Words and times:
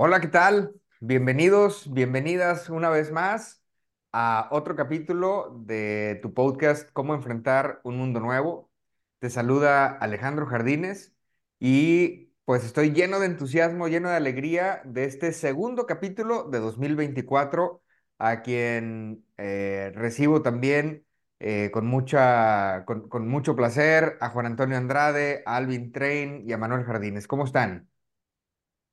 Hola, 0.00 0.20
¿qué 0.20 0.28
tal? 0.28 0.74
Bienvenidos, 1.00 1.92
bienvenidas 1.92 2.70
una 2.70 2.88
vez 2.88 3.10
más 3.10 3.64
a 4.12 4.48
otro 4.52 4.76
capítulo 4.76 5.60
de 5.66 6.20
tu 6.22 6.32
podcast 6.34 6.88
Cómo 6.92 7.14
enfrentar 7.14 7.80
un 7.82 7.98
mundo 7.98 8.20
nuevo. 8.20 8.70
Te 9.18 9.28
saluda 9.28 9.86
Alejandro 9.88 10.46
Jardines 10.46 11.14
y 11.58 12.32
pues 12.44 12.64
estoy 12.64 12.92
lleno 12.92 13.18
de 13.18 13.26
entusiasmo, 13.26 13.88
lleno 13.88 14.08
de 14.08 14.14
alegría 14.16 14.82
de 14.84 15.04
este 15.04 15.32
segundo 15.32 15.84
capítulo 15.86 16.44
de 16.44 16.60
2024, 16.60 17.82
a 18.18 18.42
quien 18.42 19.24
eh, 19.36 19.90
recibo 19.96 20.42
también 20.42 21.04
eh, 21.40 21.70
con, 21.72 21.86
mucha, 21.86 22.84
con, 22.86 23.26
mucho 23.28 23.56
placer 23.56 24.16
a 24.20 24.30
Juan 24.30 24.46
Antonio 24.46 24.76
Andrade, 24.76 25.42
a 25.44 25.56
Alvin 25.56 25.90
Train 25.92 26.44
y 26.48 26.52
a 26.52 26.58
Manuel 26.58 26.84
Jardines. 26.84 27.26
¿Cómo 27.26 27.44
están? 27.44 27.87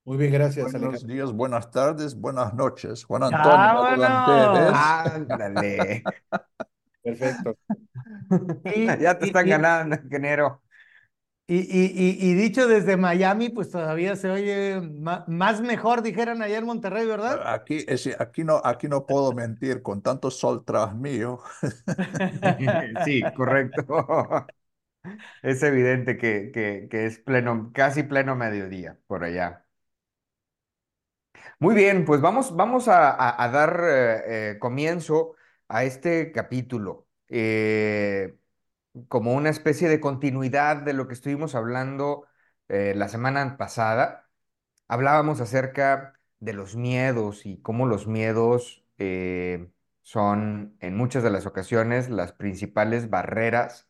Muy 0.05 0.17
bien, 0.17 0.31
gracias, 0.33 0.73
Buenos 0.73 0.75
Alejandro. 0.75 1.07
días, 1.07 1.31
buenas 1.33 1.71
tardes, 1.71 2.15
buenas 2.15 2.53
noches. 2.53 3.03
Juan 3.05 3.23
Antonio 3.23 3.71
Pérez. 4.25 4.73
Ándale. 4.73 6.09
Perfecto. 7.03 7.57
Y, 8.75 8.85
Ya 9.01 9.17
te 9.17 9.25
y- 9.25 9.27
están 9.27 9.47
y- 9.49 9.49
ganando, 9.49 9.95
ingeniero. 9.95 10.61
Y, 11.47 11.57
y- 11.59 11.91
y- 11.95 12.31
y 12.31 12.33
dicho 12.33 12.67
desde 12.67 12.97
Miami, 12.97 13.49
pues 13.49 13.69
todavía 13.69 14.15
se 14.15 14.31
oye 14.31 14.81
más 15.27 15.61
mejor, 15.61 16.01
dijeran 16.01 16.41
allá 16.41 16.57
en 16.57 16.65
Monterrey, 16.65 17.05
¿verdad? 17.05 17.47
Aquí, 17.53 17.83
es- 17.87 18.07
aquí, 18.19 18.43
no, 18.43 18.61
aquí 18.63 18.87
no 18.87 19.05
puedo 19.05 19.33
mentir, 19.33 19.81
con 19.81 20.01
tanto 20.01 20.29
sol 20.31 20.63
tras 20.65 20.95
mío. 20.95 21.39
Sí, 23.05 23.31
correcto. 23.33 23.85
Es 25.41 25.63
evidente 25.63 26.17
que, 26.17 26.51
que, 26.53 26.87
que 26.89 27.05
es 27.05 27.19
pleno, 27.19 27.71
casi 27.73 28.03
pleno 28.03 28.35
mediodía 28.35 28.99
por 29.07 29.23
allá. 29.23 29.64
Muy 31.59 31.75
bien, 31.75 32.05
pues 32.05 32.21
vamos, 32.21 32.55
vamos 32.55 32.87
a, 32.87 33.49
dar 33.51 33.81
eh, 33.87 34.51
eh, 34.51 34.59
comienzo 34.59 35.35
a 35.67 35.83
este 35.83 36.31
capítulo. 36.31 37.07
Eh, 37.29 38.37
como 39.07 39.33
una 39.33 39.49
especie 39.49 39.89
de 39.89 39.99
continuidad 39.99 40.77
de 40.77 40.93
lo 40.93 41.07
que 41.07 41.13
estuvimos 41.15 41.55
hablando 41.55 42.27
la 42.67 43.09
semana 43.09 43.57
pasada. 43.57 44.29
Hablábamos 44.87 45.41
acerca 45.41 46.19
de 46.39 46.53
los 46.53 46.75
miedos 46.75 47.45
y 47.45 47.61
cómo 47.61 47.85
los 47.87 48.07
miedos 48.07 48.85
son 50.01 50.77
en 50.79 50.95
muchas 50.97 51.23
de 51.23 51.31
las 51.31 51.45
ocasiones 51.45 52.09
las 52.09 52.33
principales 52.33 53.09
barreras 53.09 53.89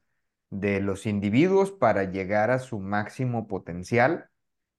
de 0.49 0.81
los 0.81 1.05
individuos 1.05 1.71
para 1.71 2.05
llegar 2.05 2.51
a 2.51 2.59
su 2.59 2.79
máximo 2.79 3.47
potencial 3.47 4.29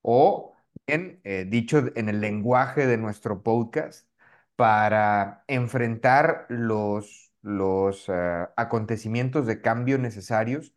o, 0.02 0.55
eh, 0.86 1.46
dicho 1.48 1.84
en 1.96 2.08
el 2.08 2.20
lenguaje 2.20 2.86
de 2.86 2.96
nuestro 2.98 3.42
podcast, 3.42 4.08
para 4.56 5.44
enfrentar 5.48 6.46
los, 6.48 7.32
los 7.42 8.08
eh, 8.08 8.46
acontecimientos 8.56 9.46
de 9.46 9.60
cambio 9.60 9.98
necesarios 9.98 10.74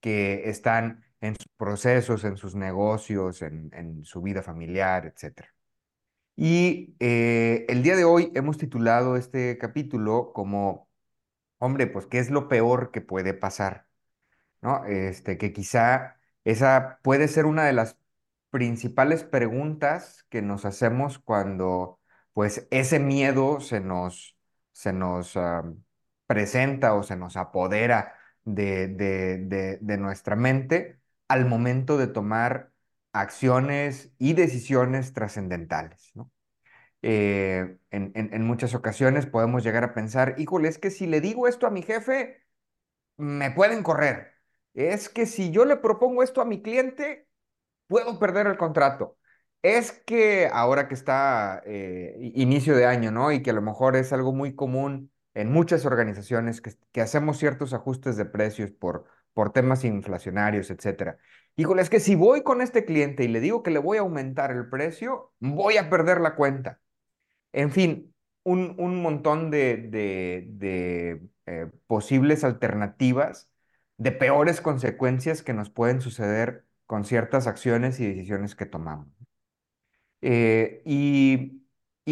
que 0.00 0.48
están 0.50 1.04
en 1.20 1.36
sus 1.36 1.48
procesos, 1.56 2.24
en 2.24 2.36
sus 2.36 2.54
negocios, 2.54 3.42
en, 3.42 3.70
en 3.74 4.04
su 4.04 4.22
vida 4.22 4.42
familiar, 4.42 5.06
etc. 5.06 5.48
Y 6.36 6.96
eh, 7.00 7.66
el 7.68 7.82
día 7.82 7.96
de 7.96 8.04
hoy 8.04 8.32
hemos 8.34 8.58
titulado 8.58 9.16
este 9.16 9.58
capítulo 9.58 10.32
como, 10.34 10.88
hombre, 11.58 11.86
pues, 11.88 12.06
¿qué 12.06 12.18
es 12.20 12.30
lo 12.30 12.48
peor 12.48 12.90
que 12.92 13.00
puede 13.02 13.34
pasar? 13.34 13.88
¿No? 14.62 14.84
Este, 14.86 15.38
que 15.38 15.52
quizá 15.52 16.18
esa 16.44 17.00
puede 17.02 17.28
ser 17.28 17.46
una 17.46 17.64
de 17.66 17.72
las 17.74 17.97
principales 18.50 19.24
preguntas 19.24 20.24
que 20.30 20.42
nos 20.42 20.64
hacemos 20.64 21.18
cuando, 21.18 22.00
pues, 22.32 22.66
ese 22.70 22.98
miedo 23.00 23.60
se 23.60 23.80
nos, 23.80 24.36
se 24.72 24.92
nos 24.92 25.36
ah, 25.36 25.64
presenta 26.26 26.94
o 26.94 27.02
se 27.02 27.16
nos 27.16 27.36
apodera 27.36 28.14
de, 28.44 28.88
de, 28.88 29.78
de, 29.80 29.98
nuestra 29.98 30.36
mente 30.36 31.00
al 31.28 31.46
momento 31.46 31.98
de 31.98 32.06
tomar 32.06 32.72
acciones 33.12 34.12
y 34.18 34.34
decisiones 34.34 35.12
trascendentales, 35.12 36.12
¿no? 36.14 36.30
Eh, 37.02 37.78
en, 37.90 38.12
en, 38.14 38.34
en 38.34 38.44
muchas 38.44 38.74
ocasiones 38.74 39.26
podemos 39.26 39.62
llegar 39.64 39.84
a 39.84 39.94
pensar, 39.94 40.34
híjole, 40.38 40.68
es 40.68 40.78
que 40.78 40.90
si 40.90 41.06
le 41.06 41.20
digo 41.20 41.46
esto 41.48 41.66
a 41.66 41.70
mi 41.70 41.82
jefe, 41.82 42.42
me 43.16 43.50
pueden 43.50 43.82
correr. 43.82 44.34
Es 44.74 45.08
que 45.08 45.26
si 45.26 45.50
yo 45.50 45.64
le 45.64 45.76
propongo 45.76 46.22
esto 46.22 46.40
a 46.40 46.44
mi 46.44 46.62
cliente, 46.62 47.27
puedo 47.88 48.18
perder 48.18 48.46
el 48.46 48.56
contrato. 48.56 49.18
Es 49.62 49.92
que 49.92 50.48
ahora 50.52 50.88
que 50.88 50.94
está 50.94 51.62
eh, 51.66 52.14
inicio 52.34 52.76
de 52.76 52.86
año, 52.86 53.10
¿no? 53.10 53.32
Y 53.32 53.42
que 53.42 53.50
a 53.50 53.52
lo 53.54 53.62
mejor 53.62 53.96
es 53.96 54.12
algo 54.12 54.32
muy 54.32 54.54
común 54.54 55.10
en 55.34 55.50
muchas 55.52 55.84
organizaciones 55.86 56.60
que, 56.60 57.00
hacemos 57.00 57.38
ciertos 57.38 57.72
ajustes 57.74 58.16
de 58.16 58.24
precios 58.24 58.70
por, 58.70 59.04
por 59.34 59.52
temas 59.52 59.84
inflacionarios, 59.84 60.70
etcétera. 60.70 61.18
Híjole, 61.56 61.82
es 61.82 61.90
que 61.90 62.00
si 62.00 62.14
voy 62.14 62.42
con 62.42 62.60
este 62.60 62.84
cliente 62.84 63.24
y 63.24 63.28
le 63.28 63.40
digo 63.40 63.62
que 63.64 63.70
le 63.72 63.78
voy 63.80 63.98
a 63.98 64.02
aumentar 64.02 64.52
el 64.52 64.68
precio, 64.68 65.32
voy 65.40 65.76
a 65.76 65.90
perder 65.90 66.20
la 66.20 66.36
cuenta. 66.36 66.80
En 67.52 67.70
fin, 67.72 68.14
un, 68.44 68.74
un 68.78 69.02
montón 69.02 69.50
de, 69.50 69.76
de- 69.78 70.46
de, 70.50 71.22
eh, 71.46 71.70
posibles 71.86 72.44
alternativas 72.44 73.50
de 73.96 74.12
peores 74.12 74.60
consecuencias 74.60 75.42
que 75.42 75.54
nos 75.54 75.70
pueden 75.70 76.00
suceder 76.00 76.64
con 76.88 77.06
ciertas 77.06 77.48
acciones 77.48 78.00
y 78.00 78.08
decisiones 78.08 78.56
que 78.56 78.66
tomamos. 78.66 79.08
Eh, 80.20 80.82
y, 80.84 81.62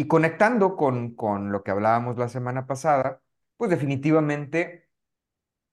conectando 0.07 0.75
con, 0.77 1.15
con 1.15 1.51
lo 1.51 1.63
que 1.63 1.71
hablábamos 1.71 2.17
la 2.17 2.29
semana 2.29 2.67
pasada, 2.67 3.21
pues 3.57 3.69
definitivamente 3.71 4.89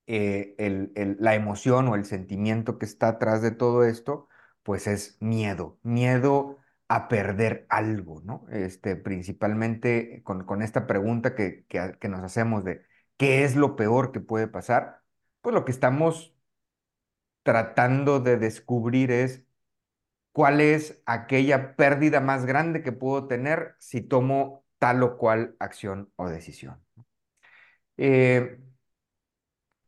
eh, 0.06 0.54
el- 0.58 1.16
la 1.20 1.34
emoción 1.34 1.88
o 1.88 1.94
el 1.96 2.04
sentimiento 2.06 2.78
que 2.78 2.86
está 2.86 3.08
atrás 3.08 3.42
de 3.42 3.50
todo 3.52 3.84
esto, 3.84 4.28
pues 4.62 4.86
es 4.86 5.16
miedo, 5.20 5.78
miedo 5.82 6.58
a 6.88 7.08
perder 7.08 7.66
algo, 7.70 8.20
¿no? 8.24 8.46
Este, 8.50 8.96
principalmente 8.96 10.22
con, 10.24 10.44
con 10.46 10.62
esta 10.62 10.86
pregunta 10.86 11.34
que, 11.34 11.66
que, 11.68 11.96
que 12.00 12.08
nos 12.08 12.20
hacemos 12.22 12.64
de 12.64 12.84
¿qué 13.16 13.44
es 13.44 13.56
lo 13.56 13.76
peor 13.76 14.12
que 14.12 14.20
puede 14.20 14.48
pasar? 14.48 15.02
Pues 15.40 15.54
lo 15.54 15.64
que 15.64 15.72
estamos 15.72 16.33
tratando 17.44 18.20
de 18.20 18.38
descubrir 18.38 19.12
es 19.12 19.44
cuál 20.32 20.60
es 20.60 21.02
aquella 21.06 21.76
pérdida 21.76 22.20
más 22.20 22.46
grande 22.46 22.82
que 22.82 22.92
puedo 22.92 23.26
tener 23.28 23.76
si 23.80 24.00
tomo 24.02 24.64
tal 24.78 25.02
o 25.04 25.18
cual 25.18 25.56
acción 25.60 26.12
o 26.16 26.28
decisión. 26.30 26.82
Eh, 27.96 28.58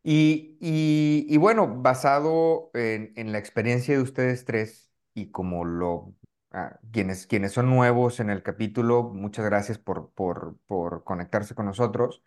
Y, 0.03 0.57
y- 0.61 1.37
bueno, 1.37 1.67
basado 1.81 2.71
en, 2.73 3.11
en 3.17 3.31
la 3.31 3.39
experiencia 3.39 3.95
de 3.95 4.01
ustedes 4.01 4.45
tres 4.45 4.91
y 5.13 5.31
como 5.31 5.65
lo, 5.65 6.15
ah, 6.51 6.79
quienes, 6.91 7.27
quienes 7.27 7.51
son 7.53 7.69
nuevos 7.69 8.19
en 8.21 8.29
el 8.29 8.41
capítulo, 8.43 9.03
muchas 9.03 9.43
gracias 9.45 9.77
por, 9.79 10.11
por, 10.13 10.57
por 10.67 11.03
conectarse 11.03 11.55
con 11.55 11.65
nosotros, 11.65 12.23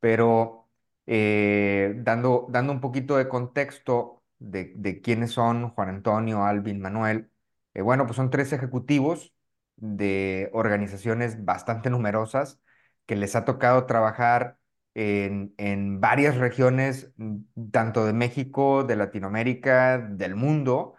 pero 0.00 0.68
eh, 1.06 1.94
dando, 1.98 2.46
dando 2.50 2.72
un 2.72 2.80
poquito 2.80 3.16
de 3.16 3.28
contexto 3.28 4.15
de, 4.38 4.72
de 4.76 5.00
quiénes 5.00 5.32
son 5.32 5.70
Juan 5.70 5.88
Antonio, 5.88 6.44
Alvin, 6.44 6.80
Manuel, 6.80 7.30
eh, 7.74 7.82
bueno, 7.82 8.06
pues 8.06 8.16
son 8.16 8.30
tres 8.30 8.52
ejecutivos 8.52 9.34
de 9.76 10.50
organizaciones 10.52 11.44
bastante 11.44 11.90
numerosas 11.90 12.60
que 13.06 13.16
les 13.16 13.36
ha 13.36 13.44
tocado 13.44 13.86
trabajar 13.86 14.58
en, 14.94 15.54
en 15.58 16.00
varias 16.00 16.36
regiones, 16.38 17.12
mm, 17.16 17.36
tanto 17.70 18.04
de 18.06 18.12
México, 18.12 18.84
de 18.84 18.96
Latinoamérica, 18.96 19.98
del 19.98 20.34
mundo, 20.36 20.94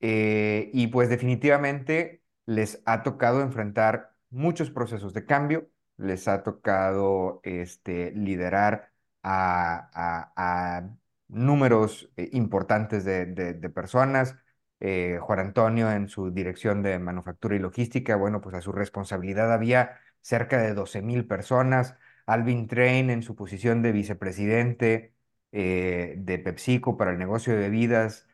eh, 0.00 0.70
y 0.72 0.88
pues 0.88 1.08
definitivamente 1.08 2.22
les 2.46 2.82
ha 2.86 3.02
tocado 3.02 3.40
enfrentar 3.42 4.12
muchos 4.30 4.70
procesos 4.70 5.14
de 5.14 5.24
cambio, 5.26 5.70
les 5.96 6.28
ha 6.28 6.42
tocado 6.42 7.40
este, 7.44 8.12
liderar 8.12 8.92
a, 9.22 9.90
a- 9.94 10.78
a 10.78 10.90
números 11.28 12.10
eh, 12.16 12.28
importantes 12.32 13.04
de, 13.04 13.26
de- 13.26 13.70
personas, 13.70 14.36
eh, 14.80 15.18
Juan 15.20 15.38
Antonio 15.40 15.90
en 15.90 16.08
su 16.08 16.30
dirección 16.32 16.82
de 16.82 16.98
manufactura 16.98 17.56
y 17.56 17.58
logística, 17.58 18.16
bueno, 18.16 18.40
pues 18.40 18.54
a 18.54 18.60
su 18.62 18.72
responsabilidad 18.72 19.52
había 19.52 19.98
cerca 20.20 20.58
de 20.60 20.74
12 20.74 21.02
mil 21.02 21.26
personas, 21.26 21.96
Alvin 22.26 22.66
Train 22.68 23.10
en 23.10 23.22
su 23.22 23.34
posición 23.36 23.82
de 23.82 23.92
vicepresidente 23.92 25.14
eh, 25.52 26.14
de 26.18 26.38
PepsiCo 26.38 26.96
para 26.96 27.12
el 27.12 27.18
negocio 27.18 27.52
de 27.54 27.60
bebidas, 27.60 28.26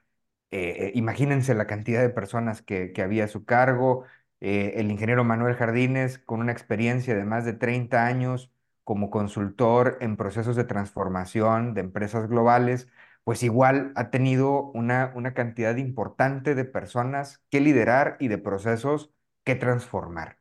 imagínense 0.95 1.55
la 1.55 1.67
cantidad 1.67 2.01
de 2.03 2.11
personas 2.11 2.63
que, 2.63 2.93
que 2.93 3.03
había 3.03 3.25
a 3.25 3.29
su 3.29 3.45
cargo, 3.45 4.05
el 4.41 4.91
ingeniero 4.91 5.25
Manuel 5.25 5.55
Jardines 5.55 6.19
con 6.19 6.41
una 6.41 6.53
experiencia 6.53 7.15
de 7.15 7.25
más 7.25 7.45
de 7.45 7.53
30 7.55 8.07
años 8.07 8.51
como 8.85 9.11
consultor 9.11 9.99
en 10.01 10.17
procesos 10.17 10.57
de 10.57 10.65
transformación 10.65 11.75
de 11.75 11.81
empresas 11.83 12.29
globales, 12.29 12.89
pues 13.25 13.43
igual 13.43 13.93
ha 13.97 14.11
tenido 14.11 14.71
una, 14.73 15.13
una 15.15 15.35
cantidad 15.35 15.77
importante 15.77 16.55
de 16.55 16.65
personas 16.65 17.43
que 17.51 17.61
liderar 17.61 18.17
y 18.21 18.29
de 18.29 18.39
procesos 18.39 19.11
que 19.45 19.55
transformar. 19.55 20.39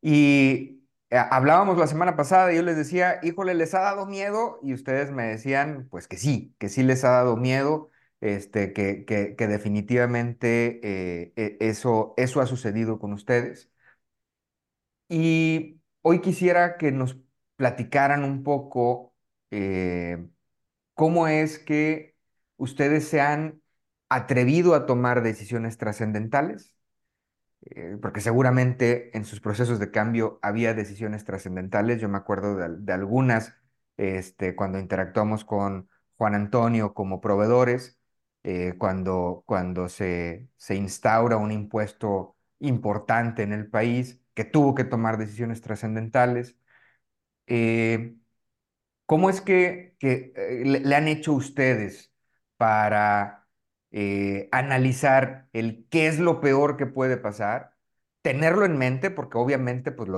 Y 0.00 0.84
eh, 1.10 1.16
hablábamos 1.30 1.78
la 1.78 1.86
semana 1.86 2.16
pasada 2.16 2.52
y 2.52 2.56
yo 2.56 2.62
les 2.62 2.76
decía, 2.76 3.18
híjole, 3.22 3.54
¿les 3.54 3.74
ha 3.74 3.80
dado 3.80 4.06
miedo? 4.06 4.58
Y 4.62 4.74
ustedes 4.74 5.10
me 5.10 5.24
decían, 5.24 5.88
pues 5.90 6.08
que 6.08 6.16
sí, 6.16 6.54
que 6.58 6.68
sí 6.68 6.82
les 6.82 7.04
ha 7.04 7.10
dado 7.10 7.36
miedo, 7.36 7.90
este, 8.20 8.72
que, 8.72 9.04
que, 9.04 9.36
que 9.36 9.46
definitivamente 9.48 10.80
eh, 10.82 11.32
e, 11.36 11.56
eso, 11.60 12.14
eso 12.16 12.40
ha 12.40 12.46
sucedido 12.46 12.98
con 12.98 13.12
ustedes. 13.12 13.70
Y 15.08 15.77
hoy 16.08 16.20
quisiera 16.22 16.78
que 16.78 16.90
nos 16.90 17.18
platicaran 17.56 18.24
un 18.24 18.42
poco 18.42 19.14
eh, 19.50 20.26
cómo 20.94 21.28
es 21.28 21.58
que 21.58 22.16
ustedes 22.56 23.06
se 23.06 23.20
han 23.20 23.62
atrevido 24.08 24.74
a 24.74 24.86
tomar 24.86 25.22
decisiones 25.22 25.76
trascendentales, 25.76 26.74
eh, 27.62 27.98
porque 28.00 28.22
seguramente 28.22 29.14
en 29.18 29.26
sus 29.26 29.40
procesos 29.40 29.78
de 29.78 29.90
cambio 29.90 30.38
había 30.40 30.72
decisiones 30.72 31.24
trascendentales. 31.24 32.00
Yo 32.00 32.08
me 32.08 32.16
acuerdo 32.16 32.56
de, 32.56 32.92
algunas 32.92 33.54
este, 33.98 34.56
cuando 34.56 34.78
interactuamos 34.78 35.44
con 35.44 35.90
Juan 36.16 36.34
Antonio 36.34 36.94
como 36.94 37.20
proveedores, 37.20 37.98
eh, 38.44 38.74
cuando, 38.78 39.42
cuando 39.46 39.90
se, 39.90 40.48
se 40.56 40.74
instaura 40.74 41.36
un 41.36 41.52
impuesto 41.52 42.36
importante 42.60 43.42
en 43.42 43.52
el 43.52 43.68
país 43.68 44.22
que 44.38 44.44
tuvo 44.44 44.76
que 44.76 44.84
tomar 44.84 45.18
decisiones 45.18 45.62
trascendentales. 45.62 46.56
Eh, 47.48 48.16
¿Cómo 49.06 49.30
es 49.30 49.40
que, 49.40 49.96
eh, 50.02 50.62
le, 50.64 50.94
han 50.96 51.08
hecho 51.08 51.32
ustedes 51.34 52.12
para 52.56 53.48
eh, 53.90 54.48
analizar 54.52 55.48
el 55.52 55.86
qué 55.90 56.08
es 56.08 56.20
lo 56.20 56.40
peor 56.40 56.76
que 56.76 56.86
puede 56.86 57.16
pasar? 57.18 57.76
Tenerlo 58.22 58.64
en 58.66 58.78
mente, 58.78 59.10
porque 59.10 59.38
obviamente 59.38 59.92
pues, 59.92 60.08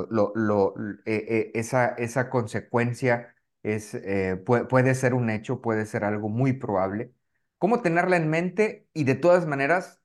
eh, 1.06 1.52
esa, 1.54 1.88
esa 1.90 2.30
consecuencia 2.30 3.34
es, 3.62 3.98
puede, 4.46 4.64
puede 4.66 4.94
ser 4.94 5.14
un 5.14 5.30
hecho, 5.30 5.62
puede 5.62 5.86
ser 5.86 6.04
algo 6.04 6.28
muy 6.28 6.52
probable. 6.54 7.14
¿Cómo 7.58 7.82
tenerla 7.82 8.16
en 8.16 8.30
mente 8.30 8.88
y 8.94 9.04
de 9.04 9.14
todas 9.16 9.46
maneras 9.46 10.02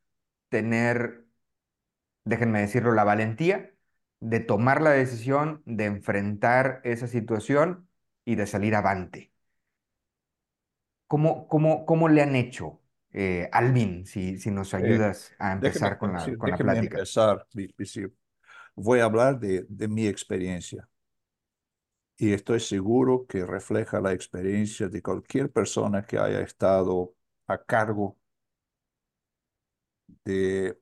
tener, 0.50 1.26
déjenme 2.26 2.62
decirlo, 2.62 2.94
la 2.94 3.04
valentía 3.04 3.75
de 4.30 4.40
tomar 4.40 4.82
la 4.82 4.92
decisión 4.92 5.62
de 5.66 5.86
enfrentar 5.86 6.82
esa 6.84 7.08
situación 7.08 7.88
y 8.26 8.36
de 8.36 8.48
salir 8.48 8.76
avante. 8.76 9.32
¿Cómo, 11.08 11.48
cómo, 11.48 11.86
cómo 11.86 12.10
le 12.10 12.24
han 12.24 12.36
hecho, 12.36 12.82
eh, 13.14 13.48
Alvin, 13.52 14.06
si, 14.06 14.38
si 14.40 14.50
nos 14.50 14.74
ayudas 14.74 15.34
a 15.38 15.54
empezar 15.54 16.00
con, 16.00 16.14
la, 16.14 16.38
con 16.38 16.50
la 16.50 16.58
plática? 16.58 16.98
empezar, 16.98 17.46
voy 18.76 19.00
a 19.00 19.06
hablar 19.06 19.40
de, 19.40 19.66
de 19.70 19.88
mi 19.88 20.08
experiencia. 20.08 20.88
Y 22.18 22.34
estoy 22.34 22.62
seguro 22.62 23.28
que 23.28 23.46
refleja 23.46 24.00
la 24.02 24.14
experiencia 24.14 24.88
de 24.88 25.02
cualquier 25.02 25.52
persona 25.52 26.06
que 26.06 26.18
haya 26.18 26.42
estado 26.42 27.14
a 27.48 27.58
cargo 27.64 28.18
de, 30.24 30.78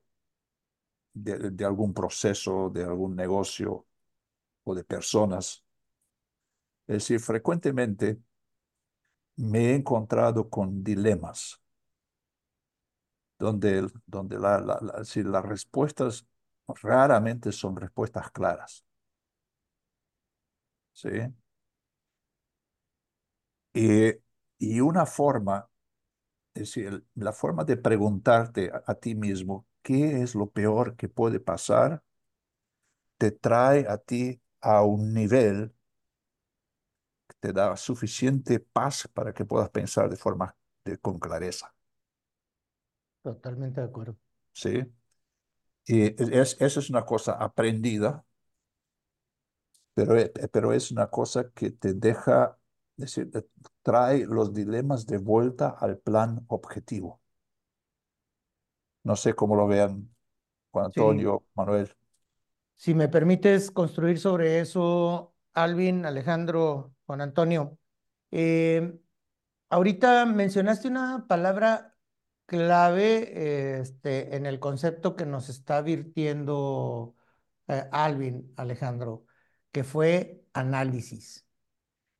de, 1.14 1.50
de, 1.50 1.64
algún 1.64 1.94
proceso, 1.94 2.70
de 2.70 2.84
algún 2.84 3.16
negocio 3.16 3.86
o 4.64 4.74
de 4.74 4.84
personas 4.84 5.64
es 6.86 6.94
decir, 6.96 7.20
frecuentemente 7.20 8.20
me 9.36 9.70
he 9.70 9.74
encontrado 9.76 10.48
con 10.50 10.82
dilemas 10.82 11.60
donde, 13.38 13.86
donde 14.06 14.38
la, 14.38 14.58
las 14.60 15.44
respuestas 15.44 16.26
raramente 16.82 17.52
son 17.52 17.76
respuestas 17.76 18.30
claras. 18.30 18.84
¿Sí? 20.92 21.08
Y, 23.72 24.12
y 24.58 24.80
una 24.80 25.06
forma, 25.06 25.68
es 26.54 26.62
decir, 26.74 27.04
la 27.16 27.32
forma 27.32 27.64
de 27.64 27.76
preguntarte 27.78 28.72
a 28.86 28.94
ti 28.96 29.14
mismo 29.14 29.66
qué 29.84 30.22
es 30.22 30.34
lo 30.34 30.50
peor 30.50 30.96
que 30.96 31.08
puede 31.08 31.40
pasar, 31.40 32.02
te 33.18 33.30
trae 33.30 33.86
a 33.88 33.98
ti 33.98 34.40
a 34.60 34.82
un 34.84 35.12
nivel 35.14 35.72
te 37.44 37.52
da 37.52 37.76
suficiente 37.76 38.58
paz 38.58 39.06
para 39.12 39.34
que 39.34 39.44
puedas 39.44 39.68
pensar 39.68 40.08
de 40.08 40.16
forma 40.16 40.56
de, 40.82 40.96
con 40.96 41.18
clareza. 41.18 41.74
Totalmente 43.22 43.82
de 43.82 43.86
acuerdo. 43.86 44.16
Sí. 44.52 44.82
Y 45.86 46.06
es, 46.38 46.56
eso 46.60 46.80
es 46.80 46.88
una 46.88 47.04
cosa 47.04 47.32
aprendida, 47.34 48.24
pero, 49.94 50.18
e, 50.18 50.30
pero 50.52 50.72
es 50.72 50.90
una 50.90 51.08
cosa 51.08 51.50
que 51.50 51.70
te 51.70 51.92
deja, 51.94 52.58
decir, 52.96 53.30
trae 53.82 54.24
los 54.26 54.54
dilemas 54.54 55.06
de 55.06 55.18
vuelta 55.18 55.76
al 55.78 55.98
plan 55.98 56.44
objetivo. 56.48 57.20
No 59.04 59.16
sé 59.16 59.34
cómo 59.34 59.54
lo 59.54 59.66
vean 59.66 60.10
Juan 60.70 60.86
Antonio, 60.86 61.44
Manuel. 61.54 61.94
Si 62.76 62.94
me 62.94 63.08
permites 63.08 63.70
construir 63.70 64.18
sobre 64.18 64.60
eso, 64.60 65.34
Alvin, 65.52 66.04
Alejandro, 66.04 66.94
Juan 67.06 67.20
Antonio, 67.20 67.78
eh, 68.30 68.98
ahorita 69.70 70.26
mencionaste 70.26 70.88
una 70.88 71.26
palabra 71.28 71.94
clave 72.46 73.78
este, 73.80 74.36
en 74.36 74.46
el 74.46 74.58
concepto 74.58 75.16
que 75.16 75.26
nos 75.26 75.48
está 75.48 75.80
virtiendo 75.82 77.14
eh, 77.68 77.84
Alvin, 77.92 78.52
Alejandro, 78.56 79.26
que 79.72 79.84
fue 79.84 80.44
análisis. 80.52 81.46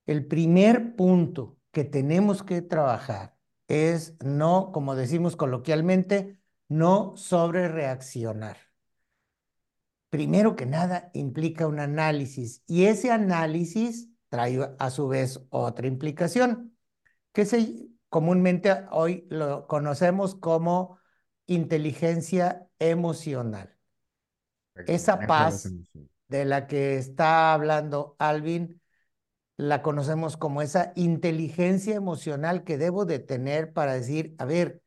El 0.07 0.27
primer 0.27 0.97
punto 0.97 1.59
que 1.73 1.85
tenemos 1.85 2.43
que 2.43 2.63
trabajar 2.63 3.37
es 3.69 4.17
no, 4.25 4.71
como 4.73 4.95
decimos 4.95 5.37
coloquialmente, 5.37 6.41
no 6.77 7.17
sobre 7.17 7.69
reaccionar 7.69 8.57
primero 10.15 10.55
que 10.55 10.65
nada 10.65 11.11
implica 11.13 11.67
un 11.67 11.81
análisis 11.81 12.63
y 12.69 12.85
ese 12.85 13.11
análisis 13.11 14.11
trae 14.29 14.61
a 14.79 14.91
su 14.91 15.09
vez 15.09 15.41
otra 15.51 15.89
implicación, 15.89 16.77
que 17.33 17.45
se, 17.45 17.89
comúnmente 18.11 18.87
hoy 18.93 19.27
lo 19.29 19.67
conocemos 19.67 20.37
como 20.37 21.01
inteligencia 21.47 22.69
emocional. 22.79 23.77
Esa 24.87 25.19
paz 25.27 25.69
de 26.29 26.45
la 26.45 26.69
que 26.69 26.97
está 26.97 27.53
hablando 27.53 28.15
Alvin, 28.21 28.81
la 29.57 29.83
conocemos 29.83 30.37
como 30.37 30.63
esa 30.63 30.93
inteligencia 30.95 31.97
emocional 31.97 32.63
que 32.63 32.79
debo 32.79 33.05
de 33.05 33.19
tener 33.19 33.73
para 33.73 33.95
decir, 33.95 34.37
a 34.39 34.45
ver, 34.45 34.81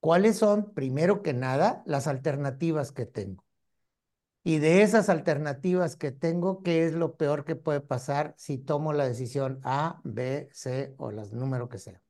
¿cuáles 0.00 0.38
son, 0.38 0.72
primero 0.74 1.22
que 1.22 1.32
nada, 1.32 1.82
las 1.86 2.06
alternativas 2.06 2.92
que 2.92 3.06
tengo? 3.06 3.44
Y 4.44 4.58
de 4.58 4.82
esas 4.82 5.08
alternativas 5.08 5.96
que 5.96 6.12
tengo, 6.12 6.62
¿qué 6.62 6.86
es 6.86 6.92
lo 6.92 7.16
peor 7.16 7.44
que 7.44 7.56
puede 7.56 7.80
pasar 7.80 8.34
si 8.38 8.58
tomo 8.58 8.92
la 8.92 9.08
decisión 9.08 9.60
A, 9.64 10.00
B, 10.04 10.48
C 10.52 10.94
o 10.98 11.10
las 11.10 11.32
número 11.32 11.68
que 11.68 11.78
sea? 11.78 12.00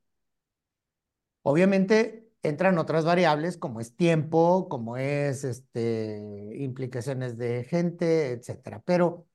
Obviamente 1.42 2.28
entran 2.42 2.78
otras 2.78 3.04
variables 3.04 3.56
como 3.56 3.80
es 3.80 3.96
tiempo, 3.96 4.68
como 4.68 4.96
es 4.96 5.44
este, 5.44 6.52
implicaciones 6.58 7.38
de 7.38 7.64
gente, 7.64 8.32
etcétera. 8.32 8.82
Pero 8.84 9.26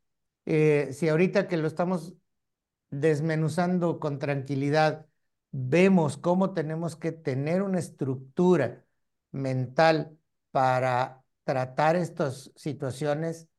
eh, 0.46 0.90
si 0.94 1.10
ahorita 1.10 1.48
que 1.48 1.58
lo 1.58 1.68
estamos 1.68 2.14
desmenuzando 2.92 4.00
con 4.00 4.20
tranquilidad, 4.20 5.08
vemos 5.52 6.18
cómo 6.18 6.54
tenemos 6.54 6.96
que 6.96 7.12
tener 7.12 7.62
una 7.62 7.80
estructura 7.80 8.86
mental 9.32 10.18
para 10.52 11.24
tratar 11.44 11.96
estas 11.96 12.52
situaciones 12.56 13.50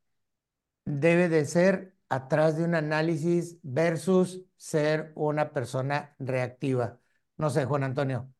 debe 0.84 1.28
de 1.28 1.44
ser 1.44 1.96
atrás 2.08 2.56
de 2.56 2.64
un 2.64 2.74
análisis 2.74 3.58
versus 3.62 4.44
ser 4.56 5.12
una 5.14 5.52
persona 5.52 6.14
reactiva. 6.18 7.00
No 7.36 7.50
sé, 7.50 7.64
Juan 7.64 7.84
Antonio. 7.84 8.32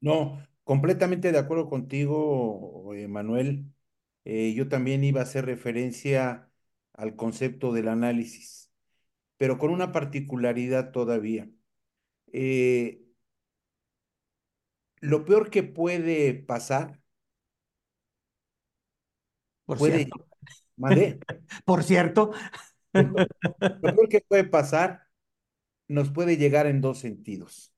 No, 0.00 0.42
completamente 0.64 1.32
de 1.32 1.38
acuerdo 1.38 1.68
contigo, 1.68 2.94
eh, 2.94 3.08
Manuel. 3.08 3.66
Eh, 4.24 4.54
yo 4.54 4.68
también 4.68 5.04
iba 5.04 5.20
a 5.20 5.24
hacer 5.24 5.44
referencia 5.46 6.50
al 6.94 7.16
concepto 7.16 7.72
del 7.72 7.88
análisis, 7.88 8.70
pero 9.36 9.58
con 9.58 9.70
una 9.70 9.92
particularidad 9.92 10.92
todavía. 10.92 11.50
Eh, 12.32 13.00
lo 15.02 15.24
peor 15.26 15.50
que 15.50 15.62
puede 15.62 16.32
pasar 16.34 17.00
Por 19.64 19.78
puede, 19.78 20.08
cierto. 20.08 20.26
mandé, 20.76 21.20
Por 21.64 21.82
cierto. 21.84 22.32
lo 23.82 23.94
peor 23.94 24.08
que 24.08 24.20
puede 24.22 24.44
pasar 24.44 25.08
nos 25.88 26.10
puede 26.10 26.36
llegar 26.38 26.66
en 26.66 26.80
dos 26.82 26.98
sentidos. 27.00 27.72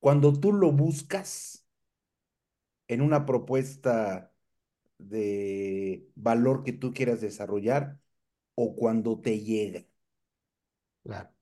Cuando 0.00 0.32
tú 0.40 0.52
lo 0.54 0.72
buscas 0.72 1.66
en 2.88 3.00
una 3.02 3.26
propuesta 3.26 4.32
de 4.98 6.08
valor 6.16 6.64
que 6.64 6.72
tú 6.72 6.92
quieras 6.94 7.20
desarrollar 7.20 8.00
o 8.54 8.76
cuando 8.76 9.20
te 9.20 9.40
llega. 9.40 9.86
Claro. 11.04 11.35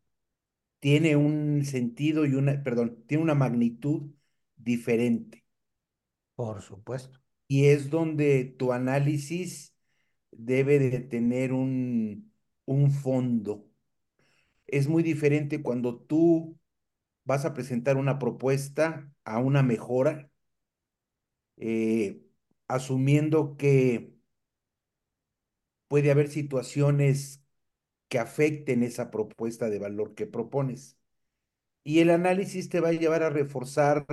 Tiene 0.84 1.16
un 1.16 1.64
sentido 1.64 2.26
y 2.26 2.34
una, 2.34 2.62
perdón, 2.62 3.04
tiene 3.06 3.22
una 3.22 3.34
magnitud 3.34 4.10
diferente. 4.54 5.46
Por 6.34 6.60
supuesto. 6.60 7.20
Y 7.48 7.68
es 7.68 7.88
donde 7.88 8.44
tu 8.44 8.70
análisis 8.70 9.74
debe 10.30 10.78
de 10.78 11.00
tener 11.00 11.54
un, 11.54 12.34
un 12.66 12.90
fondo. 12.90 13.66
Es 14.66 14.86
muy 14.86 15.02
diferente 15.02 15.62
cuando 15.62 15.96
tú 16.00 16.58
vas 17.24 17.46
a 17.46 17.54
presentar 17.54 17.96
una 17.96 18.18
propuesta 18.18 19.10
a 19.24 19.38
una 19.38 19.62
mejora, 19.62 20.30
eh, 21.56 22.20
asumiendo 22.68 23.56
que 23.56 24.12
puede 25.88 26.10
haber 26.10 26.28
situaciones 26.28 27.43
que 28.14 28.20
afecten 28.20 28.84
esa 28.84 29.10
propuesta 29.10 29.68
de 29.68 29.80
valor 29.80 30.14
que 30.14 30.28
propones. 30.28 30.96
Y 31.82 31.98
el 31.98 32.10
análisis 32.10 32.68
te 32.68 32.78
va 32.78 32.90
a 32.90 32.92
llevar 32.92 33.24
a 33.24 33.28
reforzar, 33.28 34.06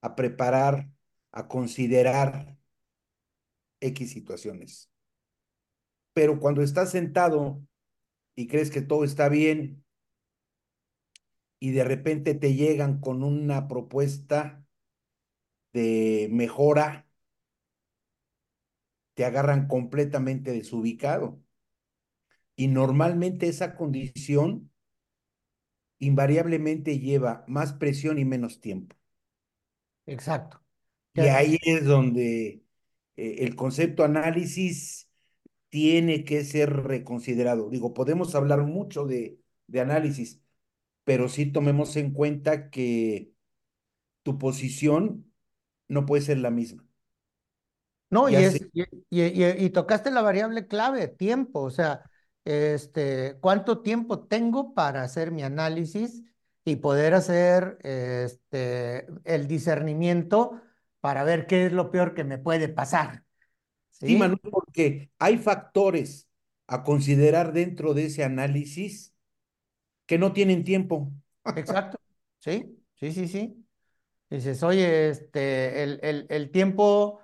a 0.00 0.14
preparar, 0.14 0.88
a 1.32 1.48
considerar 1.48 2.56
X 3.80 4.12
situaciones. 4.12 4.88
Pero 6.12 6.38
cuando 6.38 6.62
estás 6.62 6.92
sentado 6.92 7.60
y 8.36 8.46
crees 8.46 8.70
que 8.70 8.82
todo 8.82 9.02
está 9.02 9.28
bien 9.28 9.84
y 11.58 11.72
de 11.72 11.82
repente 11.82 12.34
te 12.36 12.54
llegan 12.54 13.00
con 13.00 13.24
una 13.24 13.66
propuesta 13.66 14.64
de 15.72 16.28
mejora, 16.30 17.08
te 19.14 19.24
agarran 19.24 19.66
completamente 19.66 20.52
desubicado. 20.52 21.42
Y 22.60 22.68
normalmente 22.68 23.48
esa 23.48 23.74
condición 23.76 24.70
invariablemente 26.00 26.98
lleva 26.98 27.44
más 27.46 27.72
presión 27.74 28.18
y 28.18 28.24
menos 28.24 28.60
tiempo. 28.60 28.96
Exacto. 30.06 30.60
Y 31.12 31.26
ahí 31.28 31.58
es 31.62 31.84
donde 31.84 32.64
eh, 33.16 33.36
el 33.40 33.56
concepto 33.56 34.04
análisis 34.04 35.08
tiene 35.70 36.24
que 36.24 36.44
ser 36.44 36.70
reconsiderado. 36.84 37.70
Digo, 37.70 37.94
podemos 37.94 38.34
hablar 38.34 38.62
mucho 38.64 39.06
de, 39.06 39.40
de 39.68 39.80
análisis, 39.80 40.42
pero 41.04 41.28
sí 41.28 41.46
tomemos 41.52 41.96
en 41.96 42.12
cuenta 42.12 42.70
que 42.70 43.32
tu 44.22 44.38
posición 44.38 45.32
no 45.88 46.06
puede 46.06 46.22
ser 46.24 46.38
la 46.38 46.50
misma. 46.50 46.86
No, 48.10 48.28
y, 48.28 48.42
es, 48.42 48.60
y- 48.72 48.84
y- 49.10 49.64
y 49.66 49.70
tocaste 49.70 50.10
la 50.10 50.22
variable 50.22 50.66
clave, 50.66 51.06
tiempo, 51.08 51.60
o 51.62 51.70
sea, 51.70 52.09
este, 52.44 53.38
¿cuánto 53.40 53.80
tiempo 53.82 54.20
tengo 54.26 54.74
para 54.74 55.02
hacer 55.02 55.30
mi 55.30 55.42
análisis 55.42 56.22
y 56.64 56.76
poder 56.76 57.14
hacer 57.14 57.78
este, 57.82 59.06
el 59.24 59.46
discernimiento 59.46 60.60
para 61.00 61.24
ver 61.24 61.46
qué 61.46 61.66
es 61.66 61.72
lo 61.72 61.90
peor 61.90 62.14
que 62.14 62.24
me 62.24 62.38
puede 62.38 62.68
pasar? 62.68 63.24
Sí, 63.90 64.08
¿Sí? 64.08 64.16
Manuel, 64.16 64.40
porque 64.40 65.10
hay 65.18 65.38
factores 65.38 66.28
a 66.66 66.82
considerar 66.82 67.52
dentro 67.52 67.94
de 67.94 68.06
ese 68.06 68.24
análisis 68.24 69.14
que 70.06 70.18
no 70.18 70.32
tienen 70.32 70.64
tiempo. 70.64 71.12
Exacto. 71.56 71.98
Sí, 72.38 72.78
sí, 72.94 73.12
sí, 73.12 73.28
sí. 73.28 73.66
Dices, 74.30 74.62
oye, 74.62 75.10
este, 75.10 75.82
el, 75.82 75.98
el, 76.02 76.26
el 76.30 76.50
tiempo 76.50 77.20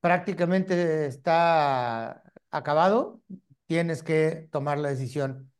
prácticamente 0.00 1.06
está 1.06 2.22
acabado, 2.50 3.22
tienes 3.70 4.02
que 4.02 4.48
tomar 4.50 4.78
la 4.78 4.88
decisión. 4.90 5.52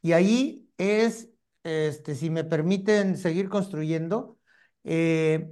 Y 0.00 0.12
ahí 0.12 0.70
es, 0.78 1.28
este, 1.64 2.14
si 2.14 2.30
me 2.30 2.42
permiten 2.44 3.18
seguir 3.18 3.50
construyendo, 3.50 4.38
eh, 4.84 5.50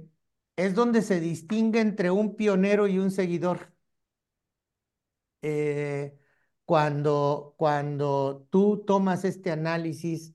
es 0.55 0.73
donde 0.75 1.03
se 1.03 1.19
distingue 1.19 1.79
entre 1.79 2.09
un 2.09 2.35
pionero 2.35 2.87
y 2.87 2.97
un 2.97 3.11
seguidor. 3.11 3.71
Eh, 5.43 6.17
cuando, 6.65 7.53
cuando 7.57 8.47
tú 8.49 8.83
tomas 8.85 9.23
este 9.23 9.51
análisis 9.51 10.33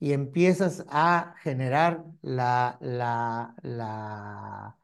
y 0.00 0.12
empiezas 0.12 0.84
a 0.88 1.34
generar 1.42 2.04
la, 2.22 2.78
la, 2.80 4.78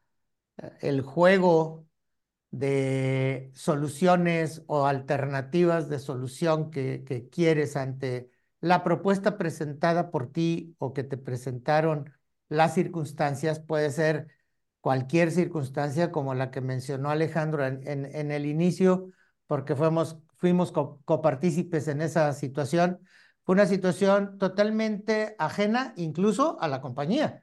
el 0.80 1.02
juego 1.02 1.83
de 2.58 3.50
soluciones 3.54 4.62
o 4.66 4.87
alternativas 4.87 5.88
de 5.88 5.99
solución 5.99 6.70
que, 6.70 7.28
quieres 7.32 7.76
ante 7.76 8.30
la 8.61 8.84
propuesta 8.84 9.37
presentada 9.38 10.11
por 10.11 10.30
ti 10.30 10.76
o 10.78 10.92
que 10.92 11.04
te 11.04 11.16
presentaron 11.16 12.12
las 12.49 12.75
circunstancias, 12.75 13.61
puede 13.61 13.90
ser 13.90 14.28
cualquier 14.80 15.32
circunstancia 15.32 16.12
como 16.12 16.34
la 16.34 16.50
que 16.50 16.61
mencionó 16.61 17.11
Alejandro 17.11 17.66
en, 17.66 17.82
en, 17.87 18.30
el 18.30 18.46
inicio, 18.46 19.11
porque 19.46 19.75
fuimos, 19.75 20.18
fuimos 20.37 20.73
co 20.73 21.00
copartícipes 21.04 21.88
en 21.88 22.02
esa 22.02 22.32
situación. 22.32 23.00
Fue 23.44 23.54
una 23.54 23.66
situación 23.66 24.38
totalmente 24.38 25.34
ajena 25.38 25.92
incluso 25.96 26.56
a 26.61 26.68
la 26.68 26.80
compañía. 26.80 27.42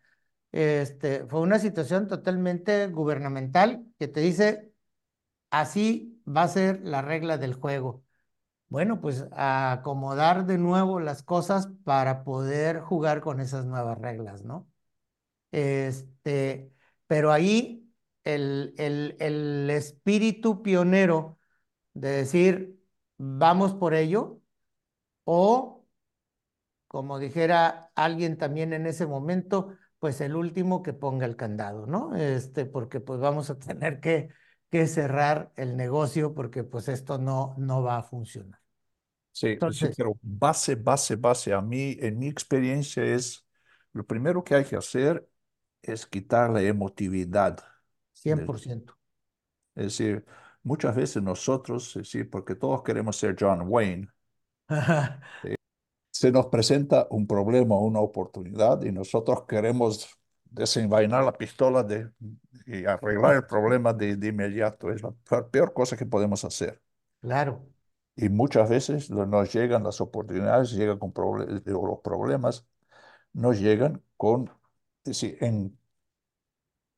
Este, 0.51 1.25
fue 1.27 1.41
una 1.41 1.59
situación 1.59 2.07
totalmente 2.07 2.87
gubernamental 2.87 3.85
que 3.99 4.07
te 4.07 4.19
dice, 4.21 4.70
así 5.51 6.21
va 6.27 6.43
a 6.43 6.47
ser 6.47 6.81
la 6.83 7.01
regla 7.01 7.37
del 7.37 7.53
juego. 7.55 8.03
Bueno, 8.69 9.01
pues 9.01 9.27
a 9.33 9.73
acomodar 9.73 10.45
de 10.45 10.57
nuevo 10.57 10.99
las 10.99 11.23
cosas 11.23 11.69
para 11.85 12.23
poder 12.23 12.81
jugar 12.81 13.21
con 13.21 13.39
esas 13.41 13.65
nuevas 13.65 13.97
reglas, 13.99 14.43
¿no? 14.43 14.69
Este, 15.51 16.71
pero 17.07 17.31
ahí 17.31 17.91
el, 18.23 18.73
el, 18.77 19.17
el 19.19 19.69
espíritu 19.69 20.61
pionero 20.63 21.39
de 21.93 22.09
decir, 22.11 22.79
vamos 23.17 23.73
por 23.75 23.93
ello, 23.95 24.41
o 25.25 25.85
como 26.87 27.19
dijera 27.19 27.91
alguien 27.95 28.37
también 28.37 28.73
en 28.73 28.85
ese 28.87 29.05
momento, 29.07 29.75
pues 29.99 30.19
el 30.21 30.35
último 30.35 30.83
que 30.83 30.93
ponga 30.93 31.25
el 31.25 31.35
candado, 31.35 31.85
¿no? 31.87 32.15
Este, 32.15 32.65
porque 32.65 32.99
pues 32.99 33.19
vamos 33.19 33.49
a 33.49 33.59
tener 33.59 33.99
que, 34.01 34.29
que 34.71 34.87
cerrar 34.87 35.53
el 35.57 35.77
negocio 35.77 36.33
porque 36.35 36.63
pues 36.63 36.89
esto 36.89 37.17
no, 37.19 37.55
no 37.57 37.83
va 37.83 37.97
a 37.97 38.03
funcionar. 38.03 38.61
Sí, 39.33 39.63
sí, 39.69 39.87
Entonces, 39.87 39.95
pero 39.95 40.13
base, 40.21 40.75
base, 40.75 41.15
base, 41.15 41.53
a 41.53 41.61
mí, 41.61 41.97
en 41.99 42.19
mi 42.19 42.27
experiencia 42.27 43.03
es, 43.03 43.45
lo 43.93 44.05
primero 44.05 44.43
que 44.43 44.55
hay 44.55 44.65
que 44.65 44.75
hacer 44.75 45.27
es 45.81 46.05
quitar 46.05 46.49
la 46.51 46.61
emotividad. 46.61 47.59
del- 48.23 48.53
100%. 48.53 48.95
Es 49.75 49.83
decir, 49.97 50.25
muchas 50.63 50.95
veces 50.95 51.21
nosotros, 51.23 51.89
es 51.89 52.03
decir, 52.03 52.29
porque 52.29 52.55
todos 52.55 52.83
queremos 52.83 53.17
ser 53.17 53.35
John 53.39 53.63
Wayne, 53.67 54.07
se 56.11 56.31
nos 56.31 56.47
presenta 56.47 57.07
un 57.09 57.27
problema, 57.27 57.77
una 57.77 57.99
oportunidad 57.99 58.81
y 58.83 58.91
nosotros 58.91 59.45
queremos 59.47 60.09
desenvainar 60.51 61.23
la 61.25 61.37
pistola 61.37 61.83
de, 61.83 62.11
y 62.67 62.85
arreglar 62.85 63.35
el 63.37 63.45
problema 63.47 63.93
de, 63.93 64.17
de 64.17 64.27
inmediato. 64.29 64.91
Es 64.91 65.01
la 65.03 65.11
peor, 65.11 65.49
peor 65.51 65.73
cosa 65.73 65.97
que 65.97 66.05
podemos 66.05 66.45
hacer. 66.45 66.81
Claro, 67.21 67.67
Y 68.15 68.29
muchas 68.29 68.69
veces 68.69 69.09
nos 69.09 69.53
llegan 69.53 69.83
las 69.83 70.01
oportunidades, 70.01 70.71
llegan 70.73 70.99
con 70.99 71.13
los 71.15 71.99
problemas, 72.03 72.67
nos 73.33 73.59
llegan 73.59 74.03
con, 74.17 74.49
es 75.03 75.05
decir, 75.05 75.37
en, 75.41 75.79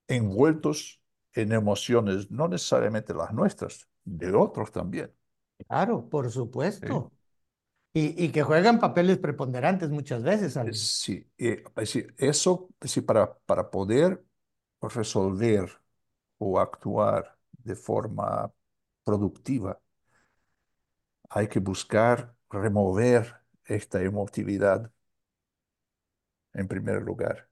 envueltos 0.07 1.01
en 1.33 1.51
emociones, 1.51 2.29
no 2.31 2.47
necesariamente 2.47 3.13
las 3.13 3.33
nuestras, 3.33 3.89
de 4.05 4.33
otros 4.33 4.71
también. 4.71 5.11
claro, 5.67 6.07
por 6.09 6.29
supuesto. 6.31 7.11
Y, 7.93 8.23
y 8.25 8.29
que 8.31 8.43
juegan 8.43 8.79
papeles 8.79 9.17
preponderantes 9.19 9.89
muchas 9.89 10.23
veces, 10.23 10.57
Alvin. 10.57 10.91
Sí, 10.95 11.29
eh, 11.37 11.63
es 11.67 11.73
decir, 11.75 12.15
eso, 12.17 12.69
es 12.75 12.79
decir, 12.89 13.05
para, 13.05 13.37
para 13.39 13.69
poder 13.69 14.23
resolver 14.81 15.69
o 16.39 16.59
actuar 16.59 17.37
de 17.53 17.75
forma 17.75 18.53
productiva, 19.03 19.79
hay 21.29 21.47
que 21.49 21.59
buscar 21.59 22.33
remover 22.49 23.35
esta 23.65 24.01
emotividad 24.01 24.89
en 26.53 26.67
primer 26.67 27.01
lugar. 27.03 27.47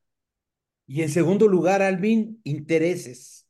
Y 0.87 1.01
en 1.03 1.09
segundo 1.09 1.47
lugar, 1.47 1.81
Alvin, 1.81 2.41
intereses. 2.43 3.47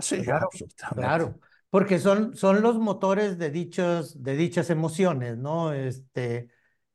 Sí, 0.00 0.16
Claro, 0.22 0.48
absolutamente. 0.48 1.26
Claro, 1.28 1.40
porque 1.70 1.98
son, 1.98 2.36
son 2.36 2.62
los 2.62 2.78
motores 2.78 3.38
de 3.38 3.50
dichos, 3.50 4.22
de 4.22 4.36
dichas 4.36 4.70
emociones, 4.70 5.36
¿no? 5.36 5.72
Este, 5.72 6.36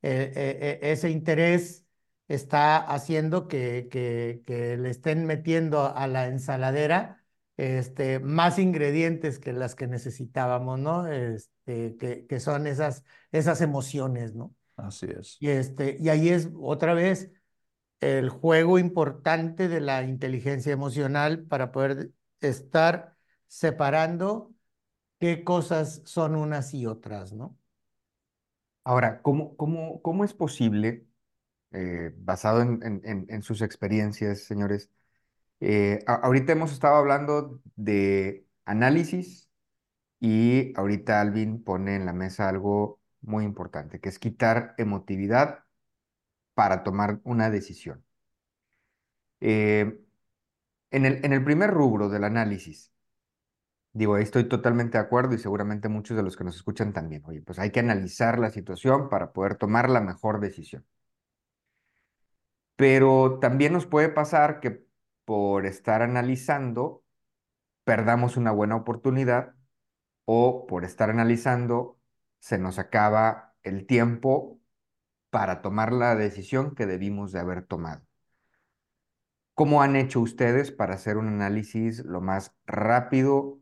eh, 0.02 0.32
eh, 0.34 0.78
eh, 0.82 0.92
ese 0.92 1.10
interés 1.10 1.84
está 2.28 2.78
haciendo 2.78 3.48
que, 3.48 3.88
que, 3.90 4.42
que 4.46 4.76
le 4.76 4.90
estén 4.90 5.26
metiendo 5.26 5.94
a 5.94 6.06
la 6.06 6.26
ensaladera 6.26 7.22
este, 7.56 8.18
más 8.18 8.58
ingredientes 8.58 9.38
que 9.38 9.52
las 9.52 9.74
que 9.74 9.86
necesitábamos, 9.86 10.78
¿no? 10.78 11.06
Este, 11.06 11.96
que, 11.96 12.26
que 12.26 12.40
son 12.40 12.66
esas, 12.66 13.04
esas 13.30 13.60
emociones, 13.60 14.34
¿no? 14.34 14.54
Así 14.76 15.06
es. 15.06 15.36
Y, 15.40 15.50
este, 15.50 15.96
y 16.00 16.08
ahí 16.08 16.30
es 16.30 16.48
otra 16.58 16.94
vez 16.94 17.30
el 18.00 18.30
juego 18.30 18.78
importante 18.78 19.68
de 19.68 19.80
la 19.80 20.02
inteligencia 20.02 20.72
emocional 20.72 21.44
para 21.44 21.70
poder 21.70 22.10
estar 22.40 23.16
separando 23.46 24.52
qué 25.22 25.42
cosas 25.44 26.02
son 26.04 26.36
unas 26.36 26.74
y 26.74 26.84
otras, 26.86 27.32
¿no? 27.32 27.58
Ahora, 28.84 29.22
¿cómo, 29.22 29.56
cómo, 29.56 30.02
cómo 30.02 30.24
es 30.24 30.34
posible, 30.34 31.06
eh, 31.72 32.12
basado 32.18 32.62
en, 32.62 32.80
en- 32.84 33.42
sus 33.42 33.62
experiencias, 33.62 34.40
señores? 34.44 34.90
eh, 35.60 36.00
ahorita 36.06 36.52
hemos 36.52 36.72
estado 36.72 36.96
hablando 36.96 37.60
de 37.76 38.46
análisis 38.66 39.50
y 40.20 40.72
ahorita 40.78 41.20
Alvin 41.20 41.62
pone 41.64 41.96
en 41.96 42.06
la 42.06 42.12
mesa 42.14 42.48
algo 42.48 43.00
muy 43.22 43.44
importante, 43.44 44.00
que 44.00 44.08
es 44.10 44.18
quitar 44.20 44.74
emotividad 44.78 45.64
para 46.54 46.84
tomar 46.84 47.20
una 47.24 47.50
decisión. 47.50 48.04
Eh, 49.40 49.98
en 50.92 51.06
el, 51.06 51.24
en 51.24 51.32
el 51.32 51.44
primer 51.44 51.70
rubro 51.70 52.08
del 52.08 52.24
análisis, 52.24 52.91
digo, 53.92 54.14
ahí 54.14 54.22
estoy 54.22 54.44
totalmente 54.48 54.98
de 54.98 55.04
acuerdo 55.04 55.34
y 55.34 55.38
seguramente 55.38 55.88
muchos 55.88 56.16
de 56.16 56.22
los 56.22 56.36
que 56.36 56.44
nos 56.44 56.56
escuchan 56.56 56.92
también. 56.92 57.22
Oye, 57.26 57.42
pues 57.42 57.58
hay 57.58 57.70
que 57.70 57.80
analizar 57.80 58.38
la 58.38 58.50
situación 58.50 59.08
para 59.08 59.32
poder 59.32 59.56
tomar 59.56 59.88
la 59.90 60.00
mejor 60.00 60.40
decisión. 60.40 60.84
Pero 62.76 63.38
también 63.40 63.72
nos 63.72 63.86
puede 63.86 64.08
pasar 64.08 64.60
que 64.60 64.84
por 65.24 65.66
estar 65.66 66.02
analizando 66.02 67.04
perdamos 67.84 68.36
una 68.36 68.52
buena 68.52 68.76
oportunidad 68.76 69.54
o 70.26 70.66
por 70.66 70.84
estar 70.84 71.10
analizando 71.10 72.00
se 72.40 72.58
nos 72.58 72.78
acaba 72.78 73.54
el 73.64 73.86
tiempo 73.86 74.60
para 75.30 75.62
tomar 75.62 75.92
la 75.92 76.16
decisión 76.16 76.74
que 76.74 76.86
debimos 76.86 77.32
de 77.32 77.40
haber 77.40 77.64
tomado. 77.66 78.06
¿Cómo 79.54 79.82
han 79.82 79.96
hecho 79.96 80.20
ustedes 80.20 80.72
para 80.72 80.94
hacer 80.94 81.16
un 81.16 81.28
análisis 81.28 82.04
lo 82.04 82.20
más 82.20 82.54
rápido 82.66 83.61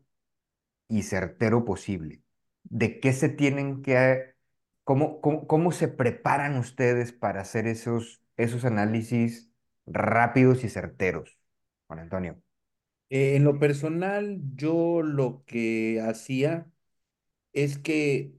y 0.91 1.03
certero 1.03 1.65
posible? 1.65 2.21
¿De 2.63 2.99
qué 2.99 3.13
se 3.13 3.29
tienen 3.29 3.81
que, 3.81 4.35
cómo, 4.83 5.21
cómo, 5.21 5.47
cómo 5.47 5.71
se 5.71 5.87
preparan 5.87 6.57
ustedes 6.57 7.13
para 7.13 7.41
hacer 7.41 7.67
esos, 7.67 8.21
esos 8.37 8.65
análisis 8.65 9.49
rápidos 9.87 10.63
y 10.63 10.69
certeros? 10.69 11.37
Juan 11.87 11.99
Antonio. 11.99 12.41
Eh, 13.09 13.35
en 13.35 13.43
lo 13.43 13.59
personal, 13.59 14.39
yo 14.55 15.01
lo 15.01 15.43
que 15.45 16.01
hacía 16.01 16.67
es 17.53 17.77
que 17.77 18.33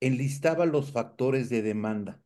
enlistaba 0.00 0.66
los 0.66 0.92
factores 0.92 1.48
de 1.48 1.62
demanda, 1.62 2.20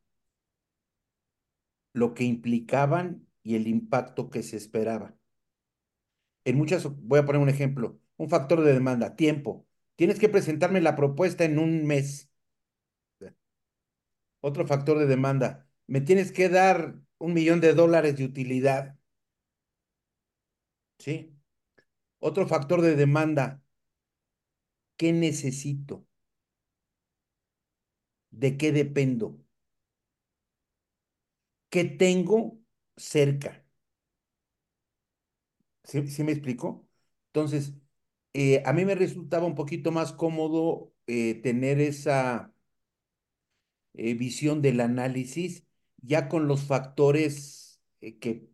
lo 1.95 2.15
que 2.15 2.25
implicaban 2.25 3.27
y 3.43 3.57
el 3.57 3.67
impacto 3.67 4.31
que 4.31 4.43
se 4.43 4.57
esperaba. 4.57 5.17
En 6.45 6.57
muchas, 6.57 6.85
voy 7.03 7.19
a 7.21 7.25
poner 7.27 7.41
un 7.43 7.49
ejemplo, 7.49 7.99
un 8.23 8.29
factor 8.35 8.61
de 8.63 8.73
demanda, 8.79 9.17
tiempo. 9.17 9.67
Tienes 9.97 10.19
que 10.19 10.29
presentarme 10.29 10.81
la 10.81 10.97
propuesta 10.97 11.45
en 11.45 11.59
un 11.59 11.85
mes. 11.87 12.31
Otro 14.41 14.67
factor 14.67 14.99
de 14.99 15.07
demanda, 15.07 15.67
me 15.87 16.01
tienes 16.03 16.33
que 16.33 16.49
dar 16.51 16.97
un 17.19 17.33
millón 17.35 17.61
de 17.63 17.73
dólares 17.75 18.17
de 18.19 18.25
utilidad. 18.27 18.99
¿Sí? 20.99 21.37
Otro 22.21 22.47
factor 22.49 22.81
de 22.83 22.97
demanda, 22.97 23.63
¿qué 24.97 25.13
necesito? 25.13 26.07
¿De 28.43 28.57
qué 28.59 28.73
dependo? 28.73 29.39
¿Qué 31.71 31.85
tengo 31.85 32.61
cerca? 32.97 33.65
¿Sí, 35.85 36.07
sí 36.09 36.25
me 36.25 36.33
explico? 36.33 36.89
Entonces, 37.29 37.73
eh, 38.35 38.63
a 38.67 38.73
mí 38.73 38.85
me 38.85 38.95
resultaba 38.95 39.47
un 39.47 39.55
poquito 39.55 39.93
más 39.93 40.13
cómodo 40.13 40.93
eh, 41.07 41.35
tener 41.43 41.81
esa 41.81 42.53
eh, 43.95 44.15
visión 44.15 44.63
del 44.63 44.81
análisis 44.81 45.65
ya 45.99 46.29
con 46.29 46.49
los 46.49 46.63
factores 46.65 47.81
que 48.21 48.49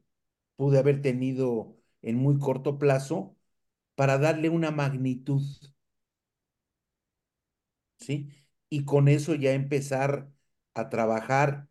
pude 0.56 0.78
haber 0.78 1.02
tenido 1.02 1.76
en 2.02 2.16
muy 2.16 2.38
corto 2.38 2.78
plazo 2.78 3.36
para 3.96 4.18
darle 4.18 4.50
una 4.50 4.70
magnitud, 4.72 5.42
¿sí? 7.98 8.30
Y 8.70 8.84
con 8.84 9.08
eso 9.08 9.34
ya 9.34 9.52
empezar 9.52 10.30
a 10.74 10.88
trabajar 10.90 11.68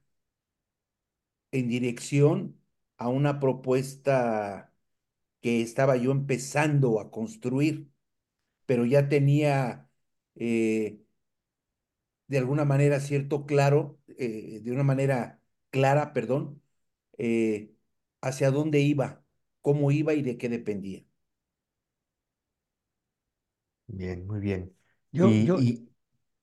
en 1.52 1.70
dirección 1.70 2.60
a 2.98 3.10
una 3.10 3.40
propuesta 3.40 4.74
que 5.42 5.62
estaba 5.62 5.98
yo 5.98 6.12
empezando 6.12 7.00
a 7.02 7.12
construir, 7.12 7.90
pero 8.68 8.86
ya 8.86 9.10
tenía 9.10 9.90
eh, 10.36 11.02
de 12.28 12.38
alguna 12.38 12.66
manera 12.66 13.00
cierto 13.00 13.46
claro, 13.46 14.00
eh, 14.18 14.60
de 14.64 14.72
una 14.72 14.84
manera 14.84 15.42
clara, 15.70 16.14
perdón, 16.14 16.62
eh, 17.18 17.74
hacia 18.22 18.52
dónde 18.52 18.82
iba, 18.82 19.24
cómo 19.62 19.92
iba 19.92 20.14
y 20.14 20.22
de 20.24 20.38
qué 20.38 20.50
dependía. 20.50 21.06
Bien, 23.88 24.26
muy 24.28 24.40
bien. 24.40 24.74
Yo, 25.12 25.40
Y, 25.40 25.44
yo, 25.44 25.62
y 25.62 25.90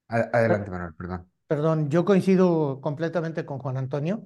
adelante, 0.08 0.70
Manuel, 0.70 0.94
perdón. 0.96 1.30
perdón, 1.46 1.90
yo 1.90 2.04
coincido 2.04 2.80
completamente 2.80 3.44
con 3.46 3.58
Juan 3.58 3.76
Antonio. 3.76 4.24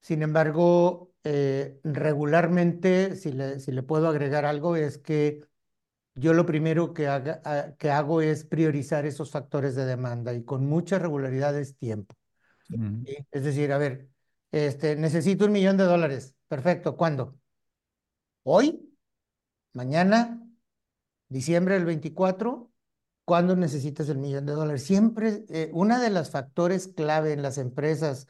Sin 0.00 0.22
embargo, 0.22 1.14
eh, 1.24 1.80
regularmente, 1.84 3.16
si 3.16 3.32
le, 3.32 3.60
si 3.60 3.72
le 3.72 3.82
puedo 3.84 4.08
agregar 4.08 4.46
algo, 4.46 4.76
es 4.76 4.98
que 4.98 5.40
yo 6.14 6.34
lo 6.34 6.46
primero 6.46 6.92
que, 6.94 7.08
haga- 7.08 7.40
a- 7.44 7.74
que 7.76 7.90
hago 7.90 8.20
es 8.22 8.44
priorizar 8.44 9.06
esos 9.06 9.30
factores 9.30 9.74
de 9.74 9.86
demanda 9.86 10.34
y 10.34 10.44
con 10.44 10.66
mucha 10.66 10.98
regularidad 10.98 11.58
es 11.58 11.76
tiempo. 11.76 12.14
¿sí? 13.04 13.16
Es 13.30 13.44
decir, 13.44 13.72
a 13.72 13.78
ver, 13.78 14.08
este, 14.50 14.96
necesito 14.96 15.46
un 15.46 15.52
millón 15.52 15.76
de 15.76 15.84
dólares. 15.84 16.34
Perfecto, 16.48 16.96
¿cuándo? 16.96 17.38
¿Hoy? 18.44 18.94
¿Mañana? 19.72 20.42
¿Diciembre 21.28 21.74
del 21.74 21.84
24? 21.86 22.70
¿Cuándo 23.24 23.56
necesitas 23.56 24.08
el 24.08 24.18
millón 24.18 24.46
de 24.46 24.52
dólares? 24.54 24.84
Siempre, 24.84 25.44
eh, 25.50 25.70
una 25.72 26.00
de 26.00 26.10
los 26.10 26.30
factores 26.30 26.88
clave 26.88 27.32
en 27.32 27.42
las 27.42 27.58
empresas 27.58 28.26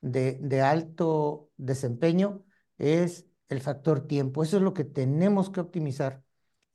de, 0.00 0.38
de 0.42 0.62
alto 0.62 1.50
desempeño 1.56 2.44
es 2.78 3.26
el 3.48 3.60
factor 3.60 4.06
tiempo. 4.06 4.42
Eso 4.42 4.58
es 4.58 4.62
lo 4.62 4.74
que 4.74 4.84
tenemos 4.84 5.50
que 5.50 5.60
optimizar 5.60 6.22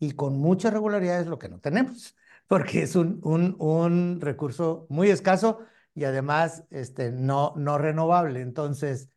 y 0.07 0.11
con 0.13 0.37
mucha 0.37 0.69
regularidad 0.69 1.21
es 1.21 1.27
lo 1.27 1.39
que 1.39 1.49
no 1.49 1.59
tenemos, 1.59 2.15
porque 2.47 2.83
es 2.83 2.95
un, 2.95 3.19
un, 3.23 3.55
un 3.59 4.19
recurso 4.21 4.85
muy 4.89 5.09
escaso 5.09 5.59
y 5.95 6.03
además 6.03 6.65
este, 6.71 7.11
no, 7.11 7.53
no 7.55 7.77
renovable. 7.77 8.41
Entonces, 8.41 9.09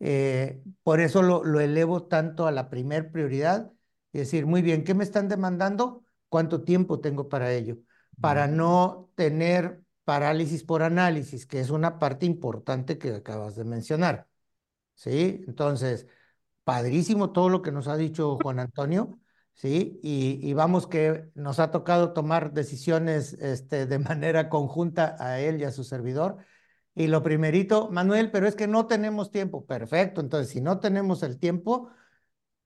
eh, 0.00 0.62
por 0.82 1.00
eso 1.00 1.22
lo, 1.22 1.44
lo 1.44 1.60
elevo 1.60 2.04
tanto 2.06 2.46
a 2.46 2.52
la 2.52 2.68
primer 2.70 3.12
prioridad 3.12 3.72
y 4.12 4.18
decir, 4.18 4.46
muy 4.46 4.62
bien, 4.62 4.82
¿qué 4.84 4.94
me 4.94 5.04
están 5.04 5.28
demandando? 5.28 6.04
¿Cuánto 6.28 6.62
tiempo 6.64 7.00
tengo 7.00 7.28
para 7.28 7.52
ello? 7.52 7.78
Para 8.20 8.48
no 8.48 9.10
tener 9.14 9.82
parálisis 10.04 10.64
por 10.64 10.82
análisis, 10.82 11.46
que 11.46 11.60
es 11.60 11.70
una 11.70 11.98
parte 12.00 12.26
importante 12.26 12.98
que 12.98 13.14
acabas 13.14 13.54
de 13.54 13.64
mencionar. 13.64 14.28
¿Sí? 14.94 15.44
Entonces, 15.46 16.06
padrísimo 16.64 17.32
todo 17.32 17.48
lo 17.48 17.62
que 17.62 17.72
nos 17.72 17.88
ha 17.88 17.96
dicho 17.96 18.38
Juan 18.38 18.60
Antonio, 18.60 19.18
¿sí? 19.62 20.00
Y, 20.02 20.40
y 20.42 20.54
vamos 20.54 20.88
que 20.88 21.30
nos 21.34 21.60
ha 21.60 21.70
tocado 21.70 22.12
tomar 22.12 22.52
decisiones 22.52 23.34
este, 23.34 23.86
de 23.86 23.98
manera 24.00 24.48
conjunta 24.48 25.16
a 25.20 25.40
él 25.40 25.60
y 25.60 25.64
a 25.64 25.70
su 25.70 25.84
servidor. 25.84 26.38
Y 26.94 27.06
lo 27.06 27.22
primerito, 27.22 27.88
Manuel, 27.90 28.30
pero 28.30 28.46
es 28.46 28.56
que 28.56 28.66
no 28.66 28.86
tenemos 28.86 29.30
tiempo. 29.30 29.64
Perfecto, 29.64 30.20
entonces 30.20 30.50
si 30.52 30.60
no 30.60 30.80
tenemos 30.80 31.22
el 31.22 31.38
tiempo, 31.38 31.90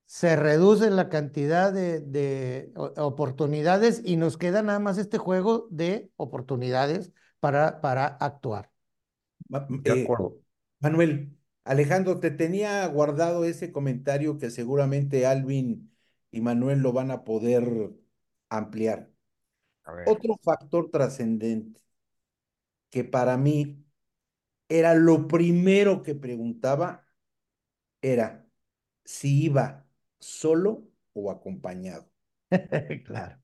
se 0.06 0.36
reduce 0.36 0.90
la 0.90 1.08
cantidad 1.08 1.72
de, 1.72 2.00
de 2.00 2.72
oportunidades 2.96 4.00
y 4.04 4.16
nos 4.16 4.38
queda 4.38 4.62
nada 4.62 4.78
más 4.78 4.98
este 4.98 5.18
juego 5.18 5.68
de 5.70 6.10
oportunidades 6.16 7.12
para, 7.40 7.80
para 7.80 8.06
actuar. 8.06 8.70
De 9.48 9.92
eh, 9.92 10.02
acuerdo. 10.02 10.38
Manuel, 10.80 11.36
Alejandro, 11.64 12.20
te 12.20 12.30
tenía 12.30 12.86
guardado 12.86 13.44
ese 13.44 13.70
comentario 13.70 14.38
que 14.38 14.50
seguramente 14.50 15.26
Alvin 15.26 15.90
y 16.36 16.42
Manuel 16.42 16.80
lo 16.80 16.92
van 16.92 17.10
a 17.10 17.24
poder 17.24 17.90
ampliar. 18.50 19.10
Otro 20.06 20.36
factor 20.42 20.90
trascendente 20.90 21.80
que 22.90 23.04
para 23.04 23.38
mí 23.38 23.82
era 24.68 24.94
lo 24.94 25.28
primero 25.28 26.02
que 26.02 26.14
preguntaba 26.14 27.06
era 28.02 28.46
si 29.04 29.44
iba 29.44 29.88
solo 30.18 30.88
o 31.14 31.30
acompañado. 31.30 32.10
claro. 33.06 33.40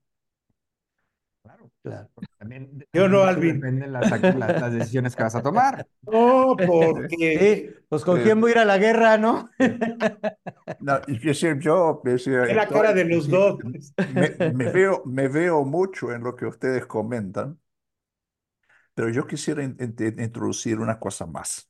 Claro. 1.83 2.09
También, 2.37 2.87
Yo 2.93 3.09
no, 3.09 3.23
Alvin. 3.23 3.55
Dependen 3.55 3.91
las, 3.91 4.09
las, 4.09 4.73
decisiones 4.73 5.17
que 5.17 5.23
vas 5.23 5.35
a 5.35 5.43
tomar. 5.43 5.85
No, 6.03 6.55
porque. 6.67 7.75
pues 7.89 8.03
con 8.05 8.21
quién 8.21 8.39
voy 8.39 8.51
a 8.51 8.53
ir 8.53 8.57
a 8.59 8.65
la 8.65 8.77
guerra, 8.77 9.17
¿no? 9.17 9.49
no 10.79 10.99
decir, 11.01 11.59
yo. 11.59 12.01
Decir, 12.03 12.35
es 12.35 12.55
la 12.55 12.67
cara 12.67 12.93
de 12.93 13.03
los 13.03 13.27
dos. 13.27 13.59
Me, 14.13 14.71
veo, 14.71 15.03
me 15.05 15.27
veo 15.27 15.65
mucho 15.65 16.13
en 16.13 16.23
lo 16.23 16.35
que 16.35 16.45
ustedes 16.45 16.85
comentan, 16.85 17.59
pero 18.93 19.09
yo 19.09 19.27
quisiera 19.27 19.61
introducir 19.63 20.79
una 20.79 20.99
cosa 20.99 21.25
más. 21.25 21.69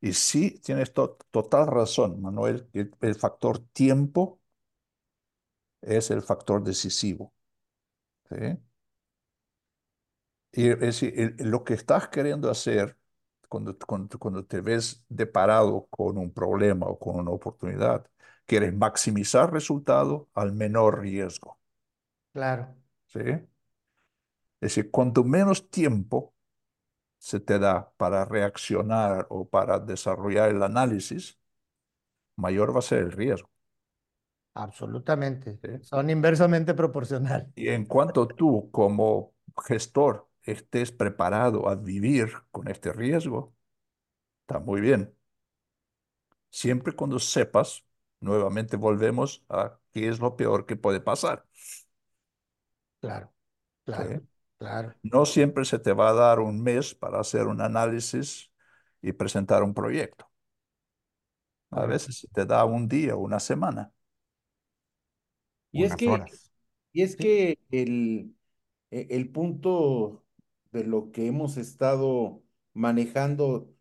Y 0.00 0.14
sí, 0.14 0.58
tienes 0.64 0.92
total 0.92 1.66
razón, 1.66 2.20
Manuel, 2.22 2.66
que 2.72 2.90
el 3.02 3.14
factor 3.14 3.58
tiempo 3.72 4.40
es 5.82 6.10
el 6.10 6.22
factor 6.22 6.62
decisivo. 6.62 7.34
¿sí? 8.30 8.58
Y 10.52 10.68
es 10.68 10.80
decir, 10.80 11.34
lo 11.38 11.64
que 11.64 11.74
estás 11.74 12.08
queriendo 12.08 12.50
hacer 12.50 12.98
cuando, 13.48 13.76
cuando, 13.78 14.18
cuando, 14.18 14.44
te 14.44 14.60
ves 14.60 15.04
deparado 15.08 15.86
con 15.90 16.18
un 16.18 16.32
problema 16.32 16.86
o 16.86 16.98
con 16.98 17.16
una 17.16 17.30
oportunidad, 17.30 18.06
quieres 18.46 18.74
maximizar 18.74 19.52
resultado 19.52 20.28
al 20.34 20.52
menor 20.52 21.00
riesgo. 21.00 21.58
Claro. 22.32 22.74
¿Sí? 23.06 23.20
Es 23.20 23.48
decir, 24.60 24.90
cuanto 24.90 25.24
menos 25.24 25.68
tiempo 25.70 26.34
se 27.18 27.40
te 27.40 27.58
da 27.58 27.92
para 27.96 28.24
reaccionar 28.24 29.26
o 29.28 29.48
para 29.48 29.78
desarrollar 29.78 30.50
el 30.50 30.62
análisis, 30.62 31.38
mayor 32.36 32.74
va 32.74 32.78
a 32.80 32.82
ser 32.82 32.98
el 32.98 33.12
riesgo. 33.12 33.50
Absolutamente. 34.54 35.58
Son 35.82 36.10
inversamente 36.10 36.74
proporcionales. 36.74 37.48
Y 37.54 37.68
en 37.68 37.86
cuanto 37.86 38.26
tú 38.26 38.70
como 38.70 39.34
gestor 39.66 40.28
estés 40.44 40.92
preparado 40.92 41.68
a 41.68 41.76
vivir 41.76 42.32
con 42.50 42.68
este 42.68 42.92
riesgo, 42.92 43.54
está 44.42 44.60
muy 44.60 44.80
bien. 44.80 45.14
Siempre 46.50 46.92
cuando 46.92 47.18
sepas, 47.18 47.84
nuevamente 48.20 48.76
volvemos 48.76 49.44
a 49.48 49.78
qué 49.92 50.08
es 50.08 50.20
lo 50.20 50.36
peor 50.36 50.66
que 50.66 50.76
puede 50.76 51.00
pasar. 51.00 51.46
Claro, 53.00 53.32
claro. 53.84 54.22
Claro. 54.58 54.94
No 55.02 55.26
siempre 55.26 55.64
se 55.64 55.80
te 55.80 55.92
va 55.92 56.10
a 56.10 56.12
dar 56.12 56.38
un 56.38 56.62
mes 56.62 56.94
para 56.94 57.18
hacer 57.18 57.48
un 57.48 57.60
análisis 57.60 58.52
y 59.00 59.12
presentar 59.12 59.64
un 59.64 59.74
proyecto. 59.74 60.30
A 61.70 61.86
veces 61.86 62.18
se 62.18 62.28
te 62.28 62.44
da 62.46 62.64
un 62.64 62.86
día, 62.86 63.16
una 63.16 63.40
semana. 63.40 63.92
Y 65.72 65.84
es 65.84 65.96
que, 65.96 66.24
y 66.92 67.02
es 67.02 67.16
que 67.16 67.58
el, 67.70 68.36
e, 68.90 69.06
el 69.10 69.30
punto 69.30 70.21
de 70.72 70.84
lo 70.84 71.12
que 71.12 71.26
hemos 71.26 71.56
estado 71.56 72.42
manejando 72.74 73.74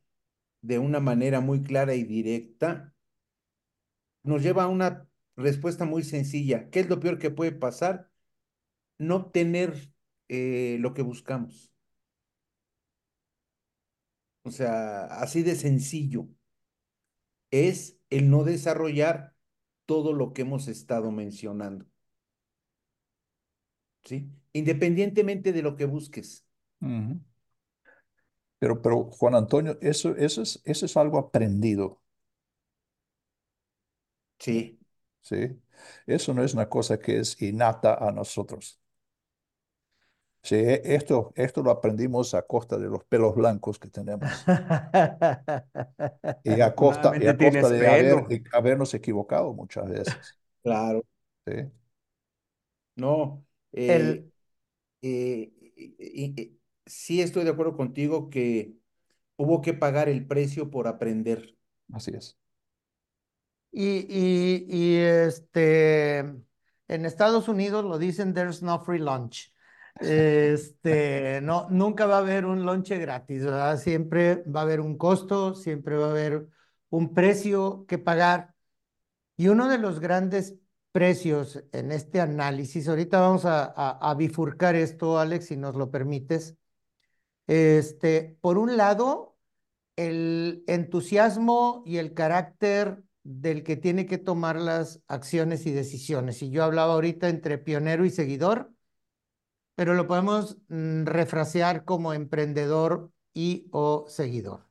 de 0.62 0.80
una 0.80 1.00
manera 1.00 1.42
muy 1.42 1.64
clara 1.64 1.96
y 1.96 2.04
directa 2.04 2.94
nos 4.24 4.44
lleva 4.44 4.64
a 4.64 4.68
una 4.68 5.08
respuesta 5.36 5.86
muy 5.86 6.04
sencilla. 6.04 6.70
¿Qué 6.70 6.82
es 6.82 6.90
lo 6.90 7.00
peor 7.00 7.20
que 7.20 7.32
puede 7.32 7.52
pasar? 7.52 8.12
No 8.98 9.18
obtener 9.18 9.94
eh, 10.30 10.78
lo 10.80 10.94
que 10.94 11.02
buscamos. 11.04 11.74
O 14.44 14.52
sea, 14.52 15.06
así 15.22 15.44
de 15.44 15.56
sencillo. 15.56 16.28
Es 17.52 17.98
el 18.10 18.30
no 18.30 18.44
desarrollar 18.44 19.36
todo 19.86 20.14
lo 20.14 20.34
que 20.34 20.44
hemos 20.44 20.68
estado 20.68 21.12
mencionando. 21.12 21.86
¿Sí? 24.04 24.30
Independientemente 24.54 25.54
de 25.54 25.62
lo 25.62 25.76
que 25.76 25.86
busques. 25.86 26.46
Pero, 28.60 28.82
pero 28.82 29.06
Juan 29.12 29.36
Antonio, 29.36 29.78
eso, 29.82 30.16
eso, 30.16 30.42
es, 30.42 30.62
eso 30.66 30.86
es 30.86 30.98
algo 30.98 31.18
aprendido. 31.18 32.02
Sí. 34.40 34.80
Sí. 35.22 35.62
Eso 36.06 36.34
no 36.34 36.44
es 36.44 36.54
una 36.54 36.68
cosa 36.68 37.00
que 37.00 37.20
es 37.20 37.42
innata 37.42 37.96
a 37.96 38.12
nosotros. 38.12 38.80
Sí, 40.44 40.56
e, 40.56 40.82
esto, 40.84 41.32
esto 41.36 41.62
lo 41.62 41.70
aprendimos 41.72 42.34
a 42.34 42.42
costa 42.42 42.78
de 42.78 42.90
los 42.90 43.04
pelos 43.06 43.36
blancos 43.36 43.78
que 43.78 43.90
tenemos. 43.90 44.28
y 46.44 46.62
a 46.62 46.74
costa, 46.74 47.14
y 47.20 47.28
a 47.28 47.38
costa 47.38 47.70
de, 47.70 48.44
habernos 48.52 48.94
equivocado 48.94 49.54
muchas 49.54 49.88
veces. 49.88 50.40
Claro. 50.64 51.06
Sí. 51.46 51.54
No, 52.96 53.46
eh, 53.72 54.26
eh, 55.02 56.52
sí 56.92 57.22
estoy 57.22 57.44
de 57.44 57.52
acuerdo 57.52 57.76
contigo 57.76 58.30
que 58.30 58.76
hubo 59.38 59.62
que 59.62 59.74
pagar 59.74 60.10
el 60.10 60.28
precio 60.28 60.70
por 60.70 60.88
aprender. 60.88 61.56
Así 61.92 62.12
es. 62.16 62.38
Y, 63.72 64.06
y, 64.10 64.66
y 64.68 64.98
este, 64.98 66.20
en 66.20 67.06
Estados 67.06 67.48
Unidos 67.48 67.86
lo 67.86 67.98
dicen, 67.98 68.34
there's 68.34 68.62
no 68.62 68.80
free 68.80 69.00
lunch. 69.00 69.54
Este, 70.00 71.42
no, 71.42 71.68
nunca 71.70 72.06
va 72.06 72.16
a 72.16 72.20
haber 72.20 72.46
un 72.46 72.66
lonche 72.66 72.98
gratis, 72.98 73.44
¿verdad? 73.44 73.78
Siempre 73.78 74.42
va 74.44 74.62
a 74.62 74.64
haber 74.64 74.80
un 74.80 74.98
costo, 74.98 75.54
siempre 75.54 75.98
va 75.98 76.08
a 76.08 76.12
haber 76.12 76.48
un 76.90 77.14
precio 77.14 77.86
que 77.88 77.98
pagar. 77.98 78.56
Y 79.38 79.50
uno 79.50 79.68
de 79.68 79.78
los 79.78 80.00
grandes 80.00 80.56
precios 80.92 81.64
en 81.74 81.92
este 81.92 82.22
análisis, 82.22 82.88
ahorita 82.88 83.20
vamos 83.20 83.46
a, 83.46 83.66
a, 83.66 84.16
bifurcar 84.16 84.76
esto, 84.76 85.20
Alex, 85.20 85.48
si 85.48 85.58
nos 85.58 85.76
lo 85.76 85.92
permites. 85.92 86.58
Este, 87.48 88.38
por 88.42 88.58
un 88.58 88.78
lado, 88.78 89.38
el 89.96 90.64
entusiasmo 90.68 91.84
y 91.86 91.98
el 91.98 92.14
carácter 92.14 93.04
del 93.24 93.64
que 93.64 93.78
tiene 93.78 94.06
que 94.06 94.18
tomar 94.18 94.60
las 94.60 95.02
acciones 95.08 95.66
y 95.66 95.72
decisiones. 95.72 96.42
Y 96.42 96.50
yo 96.50 96.64
hablaba 96.64 96.94
ahorita 96.94 97.30
entre 97.30 97.58
pionero 97.58 98.06
y 98.06 98.10
seguidor 98.10 98.72
pero 99.82 99.96
lo 99.96 100.08
podemos 100.08 100.58
mm, 100.70 101.06
refrasear 101.06 101.86
como 101.86 102.14
emprendedor 102.14 103.12
y 103.34 103.68
o 103.72 104.06
seguidor. 104.08 104.68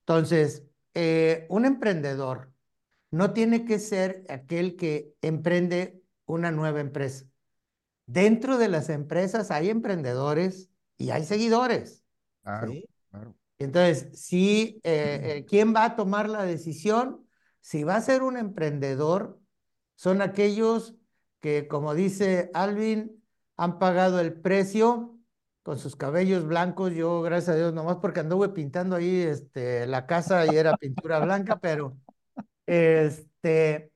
Entonces, 0.00 0.64
eh, 0.94 1.46
un 1.50 1.64
emprendedor 1.64 2.52
no 3.10 3.32
tiene 3.32 3.64
que 3.64 3.80
ser 3.80 4.24
aquel 4.28 4.76
que 4.76 5.16
emprende 5.22 6.02
una 6.26 6.52
nueva 6.52 6.80
empresa. 6.80 7.26
Dentro 8.06 8.58
de 8.58 8.68
las 8.68 8.88
empresas 8.88 9.50
hay 9.50 9.70
emprendedores 9.70 10.69
y 11.00 11.10
hay 11.10 11.24
seguidores. 11.24 12.04
Claro, 12.42 12.72
claro. 13.10 13.34
Entonces, 13.58 14.08
si, 14.20 14.80
eh, 14.84 15.20
eh, 15.22 15.46
¿quién 15.48 15.74
va 15.74 15.84
a 15.84 15.96
tomar 15.96 16.28
la 16.28 16.44
decisión? 16.44 17.26
Si 17.60 17.84
va 17.84 17.96
a 17.96 18.00
ser 18.02 18.22
un 18.22 18.36
emprendedor, 18.36 19.40
son 19.94 20.20
aquellos 20.20 20.94
que, 21.40 21.66
como 21.68 21.94
dice 21.94 22.50
Alvin, 22.52 23.24
han 23.56 23.78
pagado 23.78 24.20
el 24.20 24.34
precio 24.34 25.18
con 25.62 25.78
sus 25.78 25.96
cabellos 25.96 26.46
blancos. 26.46 26.92
Yo, 26.92 27.22
gracias 27.22 27.56
a 27.56 27.58
Dios, 27.58 27.72
nomás 27.72 27.96
porque 27.96 28.20
anduve 28.20 28.50
pintando 28.50 28.96
ahí 28.96 29.22
este, 29.22 29.86
la 29.86 30.06
casa 30.06 30.44
y 30.52 30.56
era 30.56 30.76
pintura 30.76 31.18
blanca, 31.20 31.58
pero 31.60 31.96
este, 32.66 33.90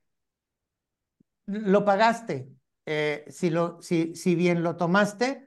lo 1.46 1.84
pagaste. 1.84 2.48
Eh, 2.86 3.26
si, 3.28 3.50
lo, 3.50 3.80
si, 3.82 4.14
si 4.14 4.34
bien 4.34 4.62
lo 4.62 4.76
tomaste, 4.76 5.43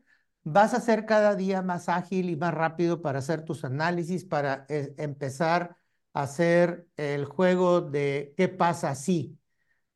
vas 0.47 0.73
a 0.73 0.81
ser 0.81 1.05
cada 1.05 1.35
día 1.35 1.61
más 1.61 1.89
ágil 1.89 2.29
y 2.29 2.35
más 2.35 2.53
rápido 2.53 3.01
para 3.01 3.19
hacer 3.19 3.43
tus 3.43 3.63
análisis, 3.65 4.25
para 4.25 4.65
eh, 4.69 4.93
empezar 4.97 5.77
a 6.13 6.23
hacer 6.23 6.87
el 6.97 7.25
juego 7.25 7.81
de 7.81 8.33
qué 8.37 8.47
pasa 8.47 8.95
si, 8.95 9.39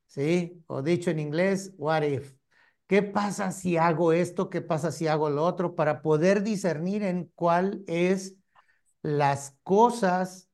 ¿sí? 0.07 0.63
O 0.67 0.81
dicho 0.81 1.11
en 1.11 1.19
inglés, 1.19 1.73
what 1.77 2.03
if. 2.03 2.35
¿Qué 2.87 3.03
pasa 3.03 3.51
si 3.51 3.77
hago 3.77 4.13
esto? 4.13 4.49
¿Qué 4.49 4.61
pasa 4.61 4.91
si 4.91 5.07
hago 5.07 5.29
lo 5.29 5.45
otro? 5.45 5.75
Para 5.75 6.01
poder 6.01 6.43
discernir 6.43 7.03
en 7.03 7.31
cuál 7.35 7.83
es 7.87 8.35
las 9.01 9.57
cosas 9.63 10.49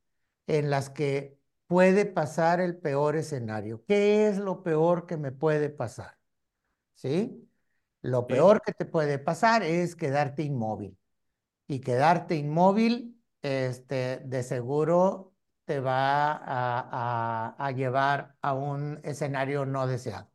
en 0.48 0.70
las 0.70 0.90
que 0.90 1.38
puede 1.68 2.06
pasar 2.06 2.62
el 2.62 2.78
peor 2.78 3.16
escenario. 3.16 3.84
¿Qué 3.88 4.28
es 4.28 4.38
lo 4.38 4.64
peor 4.64 5.08
que 5.08 5.18
me 5.18 5.32
puede 5.32 5.70
pasar? 5.70 6.18
¿Sí? 6.96 7.47
Lo 8.08 8.26
peor 8.26 8.62
que 8.62 8.72
te 8.72 8.86
puede 8.86 9.20
pasar 9.20 9.64
es 9.64 9.96
quedarte 9.96 10.42
inmóvil. 10.42 10.98
Y 11.68 11.82
quedarte 11.82 12.36
inmóvil, 12.36 13.22
este, 13.42 14.20
de 14.24 14.44
seguro 14.44 15.34
te 15.66 15.82
va 15.82 16.32
a, 16.32 16.40
a- 16.40 17.56
a 17.60 17.72
llevar 17.72 18.38
a 18.42 18.54
un 18.54 19.02
escenario 19.04 19.66
no 19.66 19.88
deseado. 19.88 20.32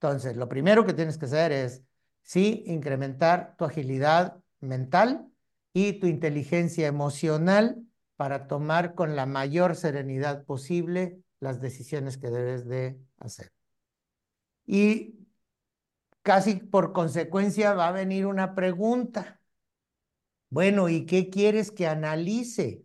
Entonces, 0.00 0.36
lo 0.36 0.48
primero 0.48 0.84
que 0.84 0.92
tienes 0.94 1.16
que 1.16 1.26
hacer 1.26 1.52
es, 1.52 1.82
sí, 2.22 2.64
incrementar 2.66 3.54
tu 3.56 3.64
agilidad 3.64 4.40
mental 4.60 5.28
y 5.72 5.94
tu 6.00 6.08
inteligencia 6.08 6.88
emocional 6.88 7.86
para 8.16 8.48
tomar 8.48 8.96
con 8.96 9.14
la 9.14 9.26
mayor 9.26 9.76
serenidad 9.76 10.44
posible 10.44 11.22
las 11.38 11.60
decisiones 11.60 12.18
que 12.18 12.30
debes 12.30 12.66
de 12.66 12.98
hacer. 13.18 13.52
Y 14.66 15.23
casi 16.24 16.56
por 16.56 16.92
consecuencia 16.92 17.74
va 17.74 17.88
a 17.88 17.92
venir 17.92 18.26
una 18.26 18.56
pregunta. 18.56 19.40
Bueno, 20.50 20.88
¿y 20.88 21.06
qué 21.06 21.30
quieres 21.30 21.70
que 21.70 21.86
analice? 21.86 22.84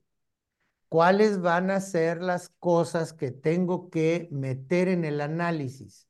¿Cuáles 0.90 1.40
van 1.40 1.72
a 1.72 1.80
ser 1.80 2.22
las 2.22 2.50
cosas 2.60 3.14
que 3.14 3.32
tengo 3.32 3.90
que 3.90 4.28
meter 4.32 4.90
en 4.90 5.06
el 5.06 5.22
análisis? 5.22 6.08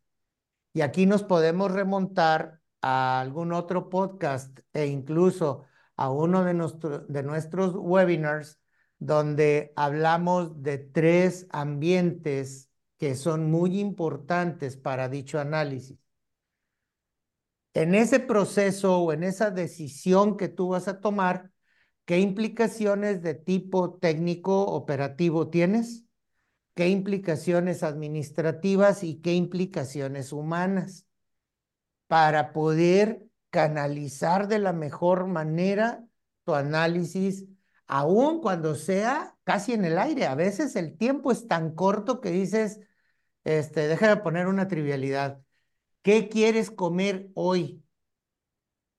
Y 0.74 0.82
aquí 0.82 1.06
nos 1.06 1.24
podemos 1.24 1.72
remontar 1.72 2.62
a 2.82 3.22
algún 3.22 3.54
otro 3.54 3.90
podcast 3.90 4.60
e 4.74 4.88
incluso 4.88 5.66
a 5.96 6.10
uno 6.10 6.44
de, 6.44 6.54
nuestro- 6.56 7.00
de 7.00 7.24
nuestros 7.24 7.76
webinars 7.76 8.60
donde 8.98 9.72
hablamos 9.76 10.64
de 10.64 10.78
tres 10.80 11.46
ambientes 11.52 12.70
que 12.98 13.16
son 13.16 13.52
muy 13.52 13.80
importantes 13.80 14.78
para 14.78 15.10
dicho 15.10 15.40
análisis. 15.40 16.09
En 17.74 17.96
ese 17.96 18.20
proceso 18.20 19.00
o 19.00 19.14
en 19.14 19.24
esa 19.24 19.52
decisión 19.52 20.38
que 20.38 20.48
tú 20.48 20.70
vas 20.70 20.88
a 20.88 21.00
tomar, 21.02 21.52
¿qué 22.06 22.20
implicaciones 22.20 23.22
de 23.22 23.36
tipo 23.36 23.98
técnico 24.00 24.66
operativo 24.66 25.50
tienes? 25.50 26.06
¿Qué 26.74 26.90
implicaciones 26.90 27.84
administrativas 27.84 29.04
y 29.04 29.22
qué 29.22 29.34
implicaciones 29.34 30.32
humanas? 30.34 31.06
Para 32.08 32.54
poder 32.54 33.28
canalizar 33.50 34.48
de 34.48 34.60
la 34.60 34.74
mejor 34.74 35.28
manera 35.28 36.06
tu 36.44 36.56
análisis, 36.56 37.46
aun 37.88 38.42
cuando 38.42 38.76
sea 38.76 39.36
casi 39.44 39.74
en 39.74 39.86
el 39.86 39.98
aire. 39.98 40.26
A 40.26 40.36
veces 40.36 40.76
el 40.76 40.98
tiempo 40.98 41.32
es 41.32 41.48
tan 41.48 41.76
corto 41.76 42.22
que 42.22 42.32
dices, 42.32 42.80
este, 43.44 43.88
déjame 43.88 44.22
poner 44.22 44.48
una 44.48 44.68
trivialidad. 44.68 45.42
¿Qué 46.02 46.30
quieres 46.30 46.72
comer 46.72 47.30
hoy? 47.36 47.84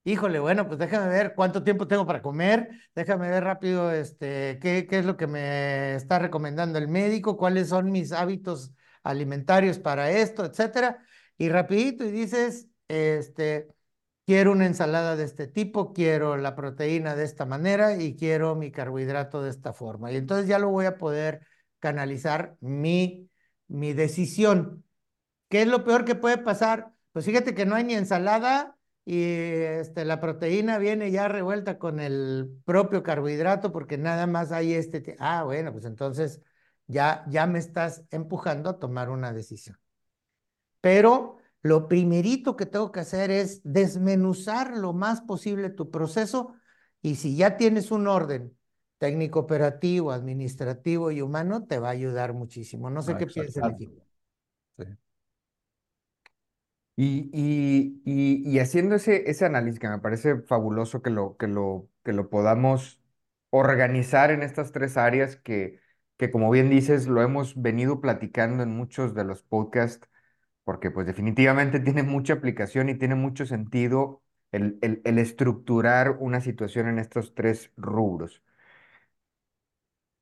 Híjole, 0.05 0.39
bueno, 0.41 0.67
pues 0.67 0.79
déjame 0.79 1.09
ver 1.09 1.35
cuánto 1.35 1.63
tiempo 1.63 1.87
tengo 1.87 2.07
para 2.07 2.23
comer, 2.23 2.71
déjame 2.95 3.29
ver 3.29 3.45
rápido 3.45 3.93
este, 3.93 4.59
qué, 4.61 4.87
es 4.91 5.05
lo 5.05 5.17
que 5.19 5.27
me 5.27 5.95
está 5.95 6.19
recomendando 6.19 6.79
el 6.79 6.89
médico, 6.89 7.37
cuáles 7.37 7.69
son 7.69 7.93
mis 7.93 8.11
hábitos 8.13 8.73
alimentarios 9.03 9.79
para 9.79 10.11
esto, 10.11 10.45
etcétera. 10.47 11.05
Y 11.37 11.51
rapidito 11.51 12.05
y 12.05 12.11
dices, 12.11 12.69
este, 12.89 13.69
quiero 14.27 14.53
una 14.53 14.67
ensalada 14.67 15.17
de 15.17 15.25
este 15.25 15.47
tipo, 15.47 15.93
quiero 15.93 16.37
la 16.39 16.57
proteína 16.57 17.15
de 17.15 17.25
esta 17.25 17.45
manera 17.45 17.97
y 18.03 18.17
quiero 18.17 18.57
mi 18.57 18.71
carbohidrato 18.73 19.43
de 19.43 19.51
esta 19.51 19.75
forma. 19.75 20.11
Y 20.13 20.17
entonces 20.17 20.49
ya 20.49 20.59
lo 20.59 20.71
voy 20.71 20.87
a 20.87 20.97
poder 20.99 21.47
canalizar 21.79 22.57
mi, 22.61 23.29
mi 23.69 23.93
decisión. 23.93 24.85
¿Qué 25.51 25.63
es 25.63 25.69
lo 25.69 25.85
peor 25.85 26.07
que 26.07 26.17
puede 26.17 26.39
pasar? 26.39 26.95
Pues 27.13 27.27
fíjate 27.27 27.55
que 27.55 27.67
no 27.67 27.77
hay 27.77 27.85
ni 27.85 27.95
ensalada 27.95 28.79
y 29.05 29.23
este, 29.25 30.07
la 30.07 30.21
proteína 30.21 30.79
viene 30.79 31.11
ya 31.11 31.29
revuelta 31.29 31.79
con 31.79 32.01
el 32.01 32.51
propio 32.65 33.03
carbohidrato 33.03 33.73
porque 33.73 33.99
nada 33.99 34.29
más 34.29 34.53
hay 34.53 34.75
este. 34.75 35.17
Ah, 35.21 35.45
bueno, 35.45 35.73
pues 35.73 35.85
entonces 35.87 36.41
ya, 36.89 37.25
ya 37.29 37.47
me 37.49 37.59
estás 37.59 38.05
empujando 38.13 38.71
a 38.71 38.79
tomar 38.81 39.11
una 39.11 39.33
decisión. 39.35 39.79
Pero 40.81 41.39
lo 41.63 41.89
primerito 41.89 42.57
que 42.57 42.67
tengo 42.67 42.93
que 42.93 43.01
hacer 43.01 43.31
es 43.31 43.61
desmenuzar 43.65 44.77
lo 44.77 44.93
más 44.93 45.21
posible 45.23 45.71
tu 45.71 45.91
proceso 45.91 46.55
y 47.03 47.17
si 47.17 47.37
ya 47.37 47.57
tienes 47.57 47.91
un 47.91 48.07
orden 48.09 48.57
técnico 48.99 49.41
operativo, 49.41 50.13
administrativo 50.13 51.11
y 51.11 51.23
humano, 51.23 51.67
te 51.67 51.81
va 51.81 51.89
a 51.89 51.93
ayudar 51.93 52.35
muchísimo. 52.35 52.91
No 52.91 53.03
sé 53.03 53.15
Ah, 53.15 53.19
qué 53.19 53.27
piensa 53.27 53.61
el 53.61 53.67
exacto. 53.67 53.75
equipo. 53.75 54.07
Sí. 54.79 54.85
Y, 57.03 57.31
y, 57.33 58.43
y, 58.45 58.59
haciendo 58.59 58.97
ese, 58.97 59.31
ese 59.31 59.47
análisis 59.47 59.81
que 59.81 59.89
me 59.89 59.99
parece 60.01 60.43
fabuloso 60.43 61.01
que 61.01 61.09
lo, 61.11 61.37
que 61.39 61.47
lo, 61.49 61.89
que 62.05 62.13
lo 62.13 62.29
podamos 62.29 63.01
organizar 63.51 64.31
en 64.31 64.43
estas 64.43 64.71
tres 64.73 64.99
áreas 64.99 65.37
que, 65.37 65.81
que, 66.19 66.31
como 66.31 66.51
bien 66.51 66.69
dices, 66.69 67.07
lo 67.07 67.23
hemos 67.23 67.61
venido 67.61 68.01
platicando 68.03 68.63
en 68.63 68.77
muchos 68.77 69.15
de 69.15 69.25
los 69.25 69.43
podcasts, 69.43 70.07
porque 70.65 70.91
pues 70.91 71.07
definitivamente 71.07 71.81
tiene 71.83 72.03
mucha 72.05 72.35
aplicación 72.35 72.89
y 72.91 72.97
tiene 72.99 73.15
mucho 73.17 73.47
sentido 73.47 74.23
el, 74.53 74.79
el, 74.83 75.01
el 75.05 75.19
estructurar 75.19 76.17
una 76.21 76.41
situación 76.43 76.89
en 76.89 76.99
estos 76.99 77.35
tres 77.35 77.73
rubros. 77.77 78.43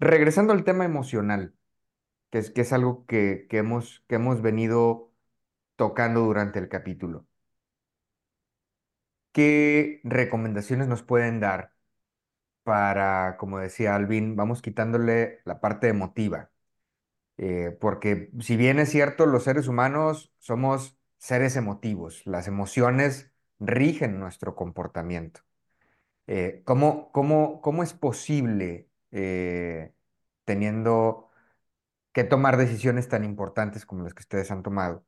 Regresando 0.01 0.53
al 0.53 0.65
tema 0.65 0.85
emocional, 0.85 1.55
que 2.31 2.39
es, 2.39 2.51
que 2.51 2.63
es 2.63 2.73
algo 2.75 3.07
que, 3.07 3.47
que 3.51 3.59
hemos, 3.59 4.05
que 4.09 4.17
hemos 4.17 4.43
venido 4.43 5.08
tocando 5.79 6.21
durante 6.23 6.61
el 6.61 6.69
capítulo. 6.69 7.27
¿Qué 9.33 10.01
recomendaciones 10.05 10.89
nos 10.89 11.03
pueden 11.03 11.41
dar 11.41 11.73
para, 12.65 13.37
como 13.39 13.59
decía 13.59 13.97
Alvin, 13.97 14.37
vamos 14.37 14.63
quitándole 14.63 15.41
la 15.45 15.61
parte 15.61 15.89
emotiva? 15.89 16.51
Eh, 17.39 17.77
porque 17.81 18.31
si 18.41 18.57
bien 18.57 18.79
es 18.81 18.91
cierto, 18.91 19.27
los 19.27 19.45
seres 19.45 19.69
humanos 19.69 20.33
somos 20.39 20.99
seres 21.19 21.57
emotivos, 21.57 22.23
las 22.27 22.49
emociones 22.49 23.33
rigen 23.61 24.21
nuestro 24.21 24.57
comportamiento. 24.57 25.43
Eh, 26.29 26.63
¿cómo, 26.67 27.13
cómo, 27.13 27.61
cómo 27.63 27.83
es 27.85 27.95
posible, 27.95 28.91
eh, 29.13 29.95
teniendo 30.45 31.29
que 32.13 32.25
tomar 32.25 32.57
decisiones 32.59 33.09
tan 33.09 33.25
importantes 33.25 33.87
como 33.87 34.05
las 34.05 34.15
que 34.15 34.23
ustedes 34.23 34.51
han 34.53 34.63
tomado, 34.65 35.07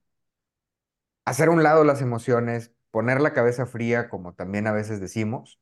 hacer 1.25 1.49
a 1.49 1.53
un 1.53 1.63
lado 1.63 1.85
las 1.85 2.03
emociones, 2.03 2.73
poner 2.91 3.21
la 3.21 3.33
cabeza 3.33 3.67
fría, 3.67 4.09
como 4.09 4.35
también 4.35 4.67
a 4.67 4.73
veces 4.73 5.01
decimos, 5.01 5.61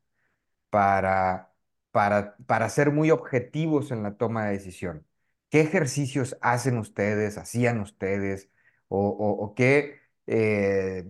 para, 0.71 1.53
para, 1.91 2.37
para 2.47 2.69
ser 2.69 2.91
muy 2.93 3.11
objetivos 3.11 3.91
en 3.91 4.03
la 4.03 4.17
toma 4.17 4.47
de 4.47 4.53
decisión. 4.53 5.07
¿Qué 5.51 5.61
ejercicios 5.61 6.37
hacen 6.43 6.79
ustedes, 6.79 7.39
hacían 7.39 7.81
ustedes, 7.81 8.51
o, 8.89 9.55
qué, 9.57 10.01
eh, 10.27 11.07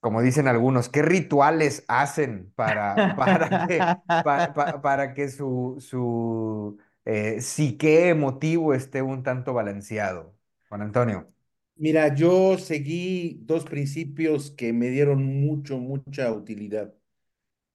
como 0.00 0.22
dicen 0.22 0.48
algunos, 0.48 0.88
qué 0.88 1.02
rituales 1.02 1.84
hacen 1.88 2.52
para, 2.54 3.14
para 4.82 5.14
que 5.14 5.28
su, 5.30 5.76
su 5.80 6.78
eh, 7.04 7.40
psique 7.40 8.08
emotivo 8.10 8.74
esté 8.74 9.02
un 9.02 9.22
tanto 9.22 9.52
balanceado? 9.54 10.34
Juan 10.68 10.82
Antonio. 10.82 11.39
Mira, 11.80 12.14
yo 12.14 12.58
seguí 12.58 13.40
dos 13.42 13.64
principios 13.64 14.50
que 14.52 14.72
me 14.72 14.88
dieron 14.90 15.24
mucho, 15.24 15.78
mucha 15.78 16.30
utilidad. 16.32 16.94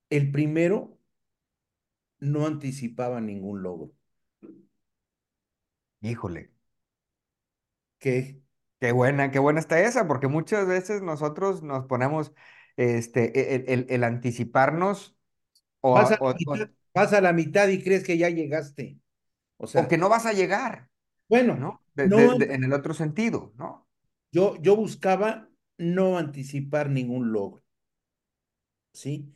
El 0.09 0.31
primero, 0.31 0.99
no 2.19 2.45
anticipaba 2.45 3.21
ningún 3.21 3.63
logro. 3.63 3.93
Híjole. 6.01 6.51
Que 7.99 8.41
Qué 8.79 8.91
buena, 8.91 9.31
qué 9.31 9.39
buena 9.39 9.59
está 9.59 9.79
esa, 9.81 10.07
porque 10.07 10.27
muchas 10.27 10.67
veces 10.67 11.01
nosotros 11.01 11.63
nos 11.63 11.85
ponemos 11.85 12.33
este, 12.77 13.55
el, 13.55 13.63
el- 13.69 13.85
el 13.89 14.03
anticiparnos 14.03 15.15
o, 15.81 15.93
vas 15.93 16.11
a- 16.11 16.19
o, 16.19 16.29
la 16.29 16.35
mitad, 16.39 16.61
o- 16.61 16.69
vas 16.93 17.13
a 17.13 17.21
la 17.21 17.33
mitad 17.33 17.67
y 17.69 17.83
crees 17.83 18.03
que 18.03 18.17
ya 18.17 18.29
llegaste. 18.29 18.99
O 19.73 19.87
que 19.87 19.97
no 19.97 20.09
vas 20.09 20.25
a 20.25 20.33
llegar, 20.33 20.89
bueno, 21.29 21.55
¿no? 21.55 21.83
De- 21.95 22.09
de- 22.09 22.29
no, 22.29 22.35
de- 22.35 22.53
en 22.55 22.63
el 22.63 22.73
otro 22.73 22.93
sentido, 22.93 23.53
¿no? 23.57 23.84
Yo, 24.31 24.55
yo 24.61 24.75
buscaba 24.75 25.49
no 25.77 26.17
anticipar 26.17 26.89
ningún 26.89 27.31
logro, 27.31 27.63
¿sí? 28.93 29.33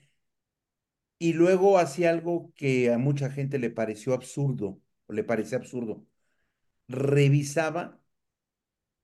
Y 1.18 1.34
luego 1.34 1.78
hacía 1.80 2.10
algo 2.12 2.52
que 2.56 2.92
a 2.94 2.98
mucha 2.98 3.30
gente 3.30 3.60
le 3.60 3.70
pareció 3.70 4.14
absurdo, 4.14 4.80
o 5.08 5.14
le 5.14 5.24
parecía 5.24 5.58
absurdo. 5.58 6.06
Revisaba 6.90 8.02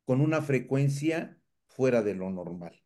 con 0.06 0.20
una 0.22 0.42
frecuencia 0.42 1.38
fuera 1.68 2.02
de 2.02 2.16
lo 2.16 2.30
normal. 2.32 2.82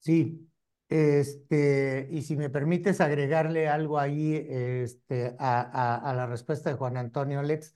Sí, 0.00 0.48
Este, 0.88 2.08
y 2.10 2.22
si 2.22 2.36
me 2.36 2.50
permites 2.50 3.00
agregarle 3.00 3.68
algo 3.68 3.98
ahí 3.98 4.34
este, 4.48 5.34
a, 5.38 5.60
a, 5.62 6.10
a 6.10 6.14
la 6.14 6.26
respuesta 6.26 6.70
de 6.70 6.76
Juan 6.76 6.96
Antonio 6.96 7.38
Alex. 7.40 7.74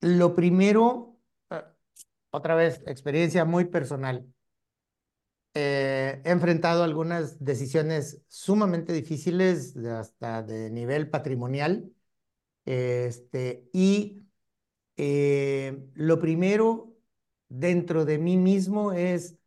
Lo 0.00 0.34
primero, 0.34 1.18
eh, 1.50 1.62
otra 2.30 2.54
vez, 2.54 2.82
experiencia 2.86 3.44
muy 3.44 3.66
personal. 3.66 4.26
Eh, 5.54 6.20
he 6.24 6.30
enfrentado 6.30 6.84
algunas 6.84 7.42
decisiones 7.42 8.20
sumamente 8.28 8.92
difíciles, 8.92 9.76
hasta 9.76 10.42
de 10.42 10.70
nivel 10.70 11.08
patrimonial. 11.08 11.90
Este, 12.66 13.68
y 13.72 14.26
eh, 14.96 15.78
lo 15.94 16.18
primero 16.18 16.94
dentro 17.48 18.04
de 18.04 18.18
mí 18.18 18.36
mismo 18.36 18.92
es 18.92 19.38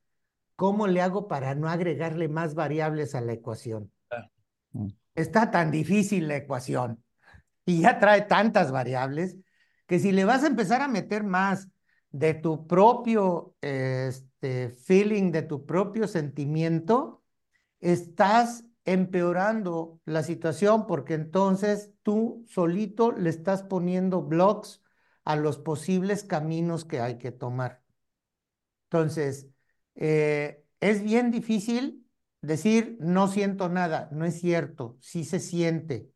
cómo 0.55 0.87
le 0.87 1.01
hago 1.01 1.27
para 1.27 1.53
no 1.55 1.69
agregarle 1.69 2.27
más 2.27 2.55
variables 2.55 3.13
a 3.15 3.21
la 3.21 3.33
ecuación. 3.33 3.91
Mm. 4.71 4.87
Está 5.15 5.51
tan 5.51 5.69
difícil 5.69 6.27
la 6.27 6.37
ecuación 6.37 7.03
y 7.65 7.81
ya 7.81 7.99
trae 7.99 8.23
tantas 8.23 8.71
variables 8.71 9.37
que 9.89 9.97
si 9.97 10.11
le 10.11 10.23
vas 10.23 10.43
a 10.43 10.47
empezar 10.47 10.83
a 10.83 10.87
meter 10.87 11.23
más 11.23 11.67
de 12.11 12.35
tu 12.35 12.67
propio 12.67 13.55
este, 13.59 14.69
feeling, 14.69 15.31
de 15.31 15.41
tu 15.41 15.65
propio 15.65 16.07
sentimiento, 16.07 17.23
estás 17.79 18.65
empeorando 18.85 19.99
la 20.05 20.21
situación 20.21 20.85
porque 20.85 21.15
entonces 21.15 21.91
tú 22.03 22.45
solito 22.47 23.11
le 23.13 23.31
estás 23.31 23.63
poniendo 23.63 24.21
blocks 24.21 24.83
a 25.23 25.35
los 25.35 25.57
posibles 25.57 26.23
caminos 26.23 26.85
que 26.85 26.99
hay 26.99 27.17
que 27.17 27.31
tomar. 27.31 27.81
Entonces, 28.91 29.47
eh, 29.95 30.63
es 30.81 31.01
bien 31.01 31.31
difícil 31.31 32.05
decir 32.41 32.95
no 32.99 33.27
siento 33.27 33.69
nada, 33.69 34.07
no 34.11 34.25
es 34.25 34.39
cierto, 34.39 34.99
sí 35.01 35.23
se 35.25 35.39
siente. 35.39 36.11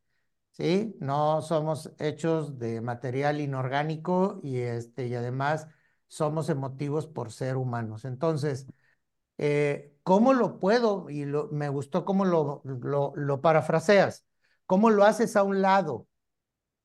¿Sí? 0.53 0.95
No 0.99 1.41
somos 1.41 1.91
hechos 1.97 2.59
de 2.59 2.79
material 2.79 3.41
inorgánico 3.41 4.39
y, 4.43 4.59
este, 4.59 5.07
y 5.07 5.15
además 5.15 5.67
somos 6.07 6.47
emotivos 6.49 7.07
por 7.07 7.31
ser 7.31 7.57
humanos. 7.57 8.05
Entonces, 8.05 8.67
eh, 9.39 9.95
¿cómo 10.03 10.33
lo 10.33 10.59
puedo? 10.59 11.09
Y 11.09 11.25
lo, 11.25 11.49
me 11.51 11.69
gustó 11.69 12.05
cómo 12.05 12.23
lo, 12.23 12.61
lo, 12.65 13.13
lo 13.15 13.41
parafraseas. 13.41 14.25
¿Cómo 14.67 14.91
lo 14.91 15.05
haces 15.05 15.35
a 15.35 15.41
un 15.41 15.63
lado? 15.63 16.07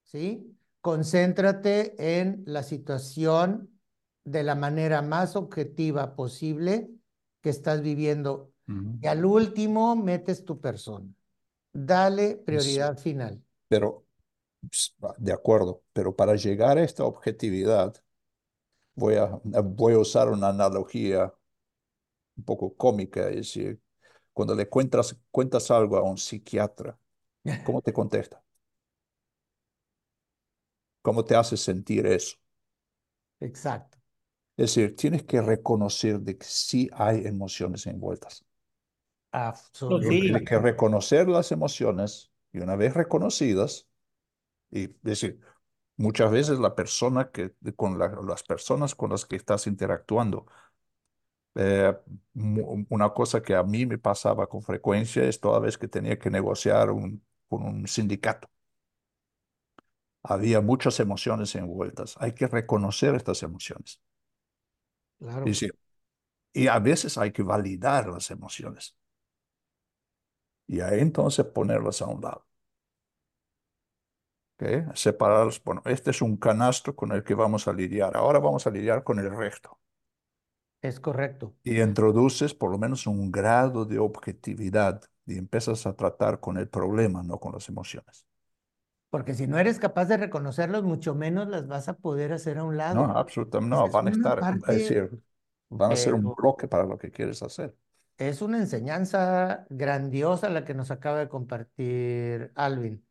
¿Sí? 0.03 0.57
Concéntrate 0.81 2.21
en 2.21 2.43
la 2.47 2.63
situación 2.63 3.79
de 4.25 4.45
la 4.45 4.55
manera 4.55 5.03
más 5.03 5.37
objetiva 5.37 6.17
posible 6.17 6.91
que 7.43 7.51
estás 7.51 7.83
viviendo. 7.83 8.51
Uh 8.67 8.73
-huh. 8.73 8.99
Y 9.03 9.07
al 9.09 9.27
último, 9.27 9.95
metes 9.95 10.47
tu 10.47 10.59
persona. 10.59 11.07
Dale 11.75 12.37
prioridad 12.37 12.97
final. 12.97 13.43
Pero, 13.69 14.07
ps, 14.71 14.97
de 15.19 15.33
acuerdo, 15.33 15.83
pero 15.93 16.17
para 16.17 16.37
llegar 16.37 16.79
a 16.79 16.85
esta 16.85 17.05
objetividad, 17.05 17.95
voy 18.95 19.17
a, 19.17 19.41
voy 19.45 19.95
a 19.95 19.99
usar 19.99 20.29
una 20.31 20.49
analogía 20.49 21.33
un 22.37 22.45
poco 22.45 22.75
cómica, 22.77 23.29
es 23.29 23.37
decir, 23.37 23.81
cuando 24.33 24.55
le 24.55 24.69
cuentas, 24.69 25.17
cuentas 25.31 25.71
algo 25.71 25.97
a 25.97 26.03
un 26.03 26.19
psiquiatra, 26.19 26.99
¿cómo 27.65 27.83
te 27.83 27.93
contesta? 27.93 28.43
¿Cómo 31.03 31.25
te 31.25 31.35
hace 31.35 31.57
sentir 31.57 32.07
eso? 32.07 32.37
Exacto. 33.41 33.99
Es 34.57 34.75
decir, 34.75 34.97
tienes 34.97 35.23
que 35.23 35.41
reconocer 35.41 36.21
de 36.21 36.37
que 36.37 36.45
sí 36.47 36.91
hay 36.93 37.27
emociones 37.27 37.87
envueltas. 37.87 38.45
Absolutamente. 39.31 40.21
Tienes 40.21 40.49
que 40.49 40.59
reconocer 40.59 41.29
las 41.29 41.53
emociones 41.53 42.31
y 42.59 42.63
una 42.63 42.77
vez 42.77 42.95
reconocidas, 42.95 43.89
y 44.71 44.85
es 44.85 45.03
decir, 45.03 45.41
muchas 45.97 46.31
veces 46.31 46.59
la 46.61 46.75
persona 46.75 47.31
que, 47.33 47.55
con 47.77 47.99
la, 47.99 48.09
las 48.27 48.43
personas 48.45 48.95
con 48.95 49.11
las 49.11 49.27
que 49.27 49.37
estás 49.37 49.67
interactuando, 49.67 50.47
eh, 51.55 51.93
una 52.35 53.11
cosa 53.11 53.43
que 53.43 53.55
a 53.55 53.63
mí 53.65 53.87
me 53.87 53.99
pasaba 53.99 54.49
con 54.49 54.63
frecuencia 54.63 55.25
es 55.25 55.41
toda 55.41 55.59
vez 55.59 55.77
que 55.79 55.89
tenía 55.89 56.19
que 56.19 56.31
negociar 56.31 56.91
un, 56.91 57.25
con 57.49 57.65
un 57.65 57.87
sindicato. 57.89 58.49
Había 60.23 60.61
muchas 60.61 61.01
emociones 61.01 61.55
envueltas. 61.57 62.17
Hay 62.21 62.33
que 62.33 62.47
reconocer 62.47 63.15
estas 63.17 63.43
emociones. 63.43 64.01
Claro. 65.19 65.41
Es 65.41 65.61
decir, 65.61 65.75
y 66.55 66.69
a 66.69 66.79
veces 66.81 67.19
hay 67.19 67.33
que 67.33 67.43
validar 67.45 68.09
las 68.09 68.31
emociones. 68.33 68.97
Y 70.69 70.81
ahí 70.81 71.01
entonces 71.01 71.47
ponerlas 71.47 72.03
a 72.03 72.07
un 72.07 72.23
lado. 72.23 72.48
¿Okay? 74.61 74.85
Separarlos. 74.95 75.63
Bueno, 75.63 75.83
este 75.85 76.11
es 76.11 76.21
un 76.21 76.37
canasto 76.37 76.97
con 76.97 77.13
el 77.13 77.23
que 77.23 77.35
vamos 77.35 77.69
a 77.69 77.73
lidiar. 77.73 78.17
Ahora 78.17 78.41
vamos 78.41 78.67
a 78.67 78.71
lidiar 78.71 79.05
con 79.05 79.21
el 79.21 79.31
resto. 79.31 79.79
Es 80.83 81.01
correcto. 81.01 81.55
Y 81.63 81.81
introduces 81.81 82.55
por 82.55 82.71
lo 82.71 82.79
menos 82.79 83.07
un 83.07 83.31
grado 83.31 83.85
de 83.85 83.99
objetividad 83.99 85.03
y 85.27 85.39
empiezas 85.39 85.87
a 85.87 85.95
tratar 85.95 86.41
con 86.41 86.57
el 86.57 86.69
problema, 86.69 87.23
no 87.23 87.39
con 87.39 87.53
las 87.53 87.69
emociones. 87.69 88.27
Porque 89.11 89.35
si 89.35 89.47
no 89.47 89.59
eres 89.59 89.79
capaz 89.79 90.07
de 90.07 90.17
reconocerlos, 90.17 90.83
mucho 90.83 91.15
menos 91.15 91.49
las 91.49 91.67
vas 91.67 91.89
a 91.89 91.95
poder 91.95 92.33
hacer 92.33 92.59
a 92.59 92.65
un 92.65 92.77
lado. 92.77 93.07
No, 93.07 93.17
absolutamente 93.17 93.75
no. 93.75 93.89
Van 93.91 94.09
a 94.09 94.11
estar, 94.11 94.41
parte, 94.41 94.73
es 94.73 94.79
decir, 94.79 95.23
van 95.71 95.93
a 95.93 95.97
ser 95.97 96.15
un 96.15 96.35
bloque 96.35 96.69
para 96.69 96.85
lo 96.85 96.99
que 96.99 97.11
quieres 97.11 97.43
hacer. 97.43 97.75
Es 98.19 98.43
una 98.43 98.59
enseñanza 98.59 99.67
grandiosa 99.71 100.51
la 100.51 100.65
que 100.65 100.75
nos 100.75 100.91
acaba 100.91 101.19
de 101.19 101.29
compartir 101.29 102.53
Alvin. 102.55 103.08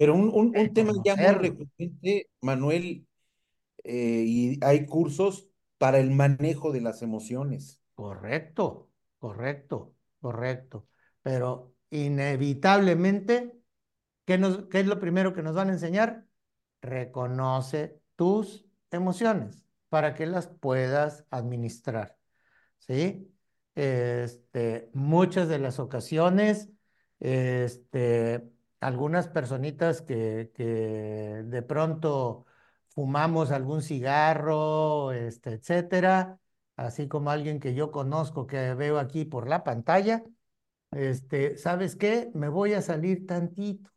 Pero 0.00 0.14
un, 0.14 0.30
un, 0.32 0.56
un 0.56 0.72
tema 0.72 0.92
ya 1.04 1.14
muy 1.14 1.26
recurrente, 1.26 2.30
Manuel, 2.40 3.06
eh, 3.84 4.24
y 4.26 4.58
hay 4.64 4.86
cursos 4.86 5.50
para 5.76 5.98
el 5.98 6.10
manejo 6.10 6.72
de 6.72 6.80
las 6.80 7.02
emociones. 7.02 7.82
Correcto, 7.94 8.88
correcto, 9.18 9.94
correcto. 10.18 10.86
Pero 11.20 11.74
inevitablemente, 11.90 13.60
¿qué, 14.24 14.38
nos, 14.38 14.68
¿qué 14.68 14.80
es 14.80 14.86
lo 14.86 14.98
primero 14.98 15.34
que 15.34 15.42
nos 15.42 15.54
van 15.54 15.68
a 15.68 15.74
enseñar? 15.74 16.24
Reconoce 16.80 18.00
tus 18.16 18.64
emociones 18.90 19.66
para 19.90 20.14
que 20.14 20.24
las 20.24 20.46
puedas 20.46 21.26
administrar. 21.28 22.16
¿Sí? 22.78 23.30
Este, 23.74 24.88
muchas 24.94 25.48
de 25.48 25.58
las 25.58 25.78
ocasiones, 25.78 26.70
este, 27.18 28.50
algunas 28.80 29.28
personitas 29.28 30.02
que, 30.02 30.50
que 30.54 30.64
de 31.44 31.62
pronto 31.62 32.46
fumamos 32.88 33.50
algún 33.50 33.82
cigarro, 33.82 35.12
este, 35.12 35.54
etcétera, 35.54 36.38
así 36.76 37.08
como 37.08 37.30
alguien 37.30 37.60
que 37.60 37.74
yo 37.74 37.90
conozco 37.90 38.46
que 38.46 38.74
veo 38.74 38.98
aquí 38.98 39.24
por 39.24 39.48
la 39.48 39.64
pantalla, 39.64 40.24
este, 40.92 41.56
¿sabes 41.56 41.96
qué? 41.96 42.30
Me 42.34 42.48
voy 42.48 42.74
a 42.74 42.82
salir 42.82 43.26
tantito. 43.26 43.90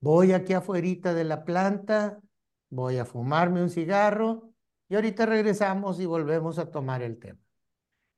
Voy 0.00 0.32
aquí 0.32 0.52
afuera 0.54 1.14
de 1.14 1.24
la 1.24 1.44
planta, 1.44 2.20
voy 2.70 2.98
a 2.98 3.04
fumarme 3.04 3.62
un 3.62 3.70
cigarro 3.70 4.52
y 4.88 4.94
ahorita 4.94 5.26
regresamos 5.26 6.00
y 6.00 6.06
volvemos 6.06 6.58
a 6.58 6.70
tomar 6.70 7.02
el 7.02 7.18
tema. 7.18 7.40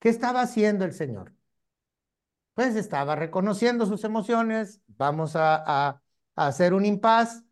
¿Qué 0.01 0.11
estaba 0.11 0.43
haciendo 0.43 0.85
el 0.85 0.93
Señor? 0.93 1.38
Pues 2.59 2.75
estaba 2.75 3.15
reconociendo 3.15 3.87
sus 3.87 4.03
emociones, 4.03 4.81
vamos 4.89 5.37
a, 5.37 5.63
a, 5.65 6.03
a 6.35 6.47
hacer 6.49 6.75
un 6.75 6.85
impas, 6.85 7.45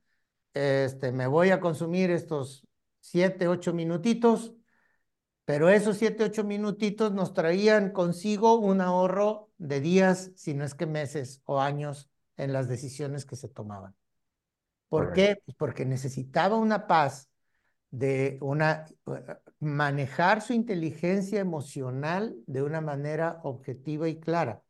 este, 0.52 1.12
me 1.12 1.28
voy 1.28 1.50
a 1.50 1.60
consumir 1.60 2.10
estos 2.10 2.66
siete, 2.98 3.46
ocho 3.46 3.72
minutitos, 3.72 4.54
pero 5.44 5.68
esos 5.68 5.96
siete, 5.98 6.24
ocho 6.24 6.42
minutitos 6.42 7.12
nos 7.12 7.34
traían 7.34 7.92
consigo 7.92 8.56
un 8.56 8.80
ahorro 8.80 9.48
de 9.58 9.80
días, 9.80 10.32
si 10.34 10.54
no 10.54 10.64
es 10.64 10.74
que 10.74 10.86
meses 10.86 11.40
o 11.44 11.60
años 11.60 12.10
en 12.36 12.52
las 12.52 12.66
decisiones 12.66 13.24
que 13.24 13.36
se 13.36 13.46
tomaban. 13.46 13.94
¿Por 14.88 15.12
qué? 15.12 15.40
Pues 15.44 15.56
porque 15.56 15.84
necesitaba 15.84 16.56
una 16.56 16.88
paz 16.88 17.30
de 17.92 18.38
una 18.40 18.86
manejar 19.60 20.42
su 20.42 20.52
inteligencia 20.52 21.38
emocional 21.38 22.34
de 22.48 22.64
una 22.64 22.80
manera 22.80 23.38
objetiva 23.44 24.08
y 24.08 24.18
clara 24.18 24.64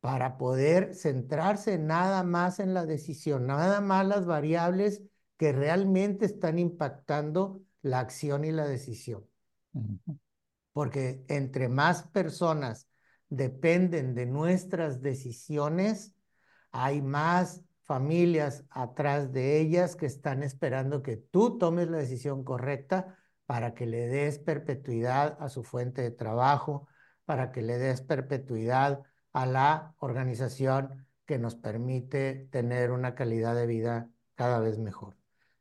para 0.00 0.38
poder 0.38 0.94
centrarse 0.94 1.78
nada 1.78 2.22
más 2.22 2.60
en 2.60 2.74
la 2.74 2.86
decisión, 2.86 3.46
nada 3.46 3.80
más 3.80 4.06
las 4.06 4.26
variables 4.26 5.02
que 5.36 5.52
realmente 5.52 6.26
están 6.26 6.58
impactando 6.58 7.60
la 7.82 8.00
acción 8.00 8.44
y 8.44 8.52
la 8.52 8.66
decisión. 8.66 9.26
Porque 10.72 11.24
entre 11.28 11.68
más 11.68 12.04
personas 12.04 12.88
dependen 13.28 14.14
de 14.14 14.26
nuestras 14.26 15.00
decisiones, 15.02 16.14
hay 16.70 17.02
más 17.02 17.62
familias 17.84 18.64
atrás 18.70 19.32
de 19.32 19.58
ellas 19.58 19.96
que 19.96 20.06
están 20.06 20.42
esperando 20.42 21.02
que 21.02 21.16
tú 21.16 21.58
tomes 21.58 21.88
la 21.88 21.98
decisión 21.98 22.44
correcta 22.44 23.16
para 23.46 23.74
que 23.74 23.86
le 23.86 24.08
des 24.08 24.38
perpetuidad 24.38 25.38
a 25.40 25.48
su 25.48 25.64
fuente 25.64 26.02
de 26.02 26.10
trabajo, 26.10 26.86
para 27.24 27.50
que 27.50 27.62
le 27.62 27.78
des 27.78 28.02
perpetuidad 28.02 29.02
a 29.32 29.46
la 29.46 29.94
organización 29.98 31.06
que 31.26 31.38
nos 31.38 31.54
permite 31.56 32.48
tener 32.50 32.90
una 32.90 33.14
calidad 33.14 33.54
de 33.54 33.66
vida 33.66 34.10
cada 34.34 34.60
vez 34.60 34.78
mejor. 34.78 35.16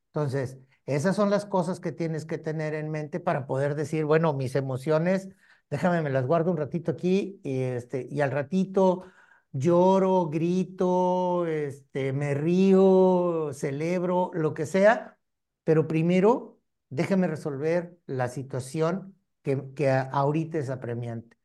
Entonces, 0.07 0.57
esas 0.85 1.15
son 1.15 1.29
las 1.29 1.45
cosas 1.45 1.79
que 1.79 1.91
tienes 1.91 2.25
que 2.25 2.37
tener 2.37 2.73
en 2.73 2.89
mente 2.89 3.19
para 3.19 3.45
poder 3.47 3.75
decir, 3.75 4.05
bueno, 4.05 4.33
mis 4.33 4.55
emociones, 4.55 5.29
déjame, 5.69 6.01
me 6.01 6.09
las 6.09 6.25
guardo 6.25 6.51
un 6.51 6.57
ratito 6.57 6.91
aquí 6.91 7.39
y, 7.43 7.61
este, 7.61 8.07
y 8.09 8.21
al 8.21 8.31
ratito 8.31 9.05
lloro, 9.51 10.27
grito, 10.29 11.45
este, 11.47 12.13
me 12.13 12.33
río, 12.33 13.51
celebro, 13.53 14.31
lo 14.33 14.53
que 14.53 14.65
sea, 14.65 15.17
pero 15.63 15.87
primero 15.87 16.59
déjame 16.89 17.27
resolver 17.27 17.97
la 18.05 18.29
situación 18.29 19.15
que, 19.43 19.73
que 19.75 19.89
ahorita 19.91 20.57
es 20.57 20.69
apremiante. 20.69 21.36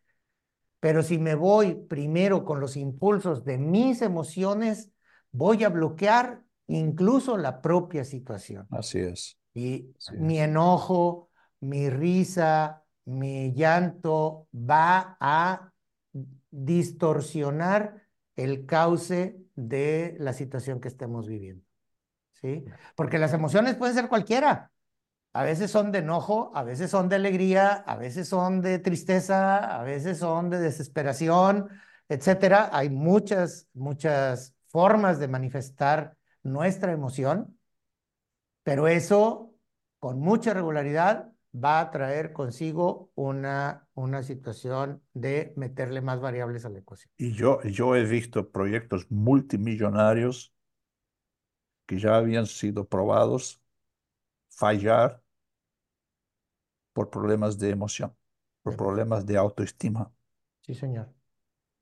Pero 0.83 1.05
si 1.05 1.16
me 1.16 1.37
voy 1.37 1.76
primero 1.76 2.45
con 2.45 2.59
los 2.59 2.76
impulsos 2.76 3.45
de 3.45 3.57
mis 3.57 4.03
emociones, 4.03 4.91
voy 5.30 5.62
a 5.62 5.68
bloquear 5.68 6.43
incluso 6.66 7.37
la 7.37 7.62
propia 7.62 8.05
situación. 8.05 8.66
Así 8.68 8.99
es. 8.99 9.39
Y 9.55 9.87
Así 9.97 10.16
mi 10.16 10.39
es. 10.39 10.49
enojo, 10.49 11.30
mi 11.61 11.89
risa, 11.89 12.83
mi 13.05 13.53
llanto 13.53 14.49
va 14.53 15.16
a 15.20 15.70
distorsionar 16.51 18.03
el 18.35 18.66
cauce 18.66 19.39
de 19.55 20.16
la 20.18 20.33
situación 20.33 20.80
que 20.80 20.89
estemos 20.89 21.28
viviendo. 21.28 21.64
¿Sí? 22.41 22.64
Porque 22.97 23.18
las 23.18 23.33
emociones 23.33 23.76
pueden 23.76 23.95
ser 23.95 24.09
cualquiera. 24.09 24.72
A 25.35 25.45
veces 25.45 25.70
son 25.70 25.93
de 25.93 26.01
enojo, 26.01 26.53
a 26.55 26.62
veces 26.62 26.91
son 26.91 27.09
de 27.09 27.16
alegría, 27.16 27.72
a 27.72 27.97
veces 27.97 28.28
son 28.28 28.61
de 28.61 28.78
tristeza, 28.78 29.80
a 29.80 29.83
veces 29.83 30.18
son 30.18 30.51
de 30.51 30.59
desesperación, 30.59 31.68
etcétera. 32.09 32.68
Hay 32.72 32.91
muchas, 32.91 33.66
muchas 33.72 34.55
formas 34.68 35.18
de 35.18 35.28
manifestar 35.28 36.16
nuestra 36.43 36.93
emoción, 36.93 37.59
pero 38.62 38.89
eso 38.89 39.55
con 39.99 40.20
mucha 40.20 40.53
regularidad 40.53 41.33
va 41.55 41.80
a 41.80 41.91
traer 41.91 42.33
consigo 42.33 43.11
una, 43.14 43.87
una 43.95 44.22
situación 44.22 45.03
de 45.14 45.53
meterle 45.57 46.01
más 46.01 46.20
variables 46.20 46.64
a 46.64 46.70
la 46.70 46.78
ecuación. 46.78 47.12
Y 47.16 47.33
yo, 47.33 47.62
yo 47.62 47.95
he 47.95 48.05
visto 48.05 48.51
proyectos 48.51 49.11
multimillonarios 49.11 50.55
que 51.87 51.99
ya 51.99 52.16
habían 52.16 52.47
sido 52.47 52.87
probados 52.87 53.62
fallar 54.49 55.22
por 56.93 57.11
problemas 57.11 57.59
de 57.59 57.70
emoción, 57.70 58.14
por 58.62 58.76
problemas 58.76 59.26
de 59.26 59.36
autoestima. 59.36 60.12
Sí, 60.61 60.74
señor. 60.74 61.12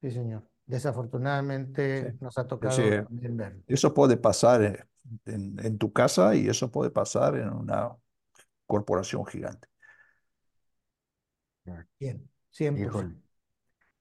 Sí, 0.01 0.11
señor. 0.11 0.49
Desafortunadamente 0.67 2.13
Sí. 2.13 2.19
nos 2.21 2.39
ha 2.39 2.47
tocado 2.47 2.77
Sí. 2.77 2.83
también 2.83 3.37
verlo. 3.37 3.63
Eso 3.67 3.95
puede 3.95 4.17
pasar 4.17 4.63
en, 4.63 4.79
en- 5.27 5.67
en 5.67 5.79
tu 5.79 5.93
casa 5.93 6.35
y 6.35 6.49
eso 6.49 6.71
puede 6.71 6.91
pasar 6.91 7.37
en 7.37 7.51
una 7.53 7.97
corporación 8.67 9.27
gigante. 9.27 9.69
Bien, 11.99 12.29
100%. 12.51 12.89
Híjole. 12.89 13.15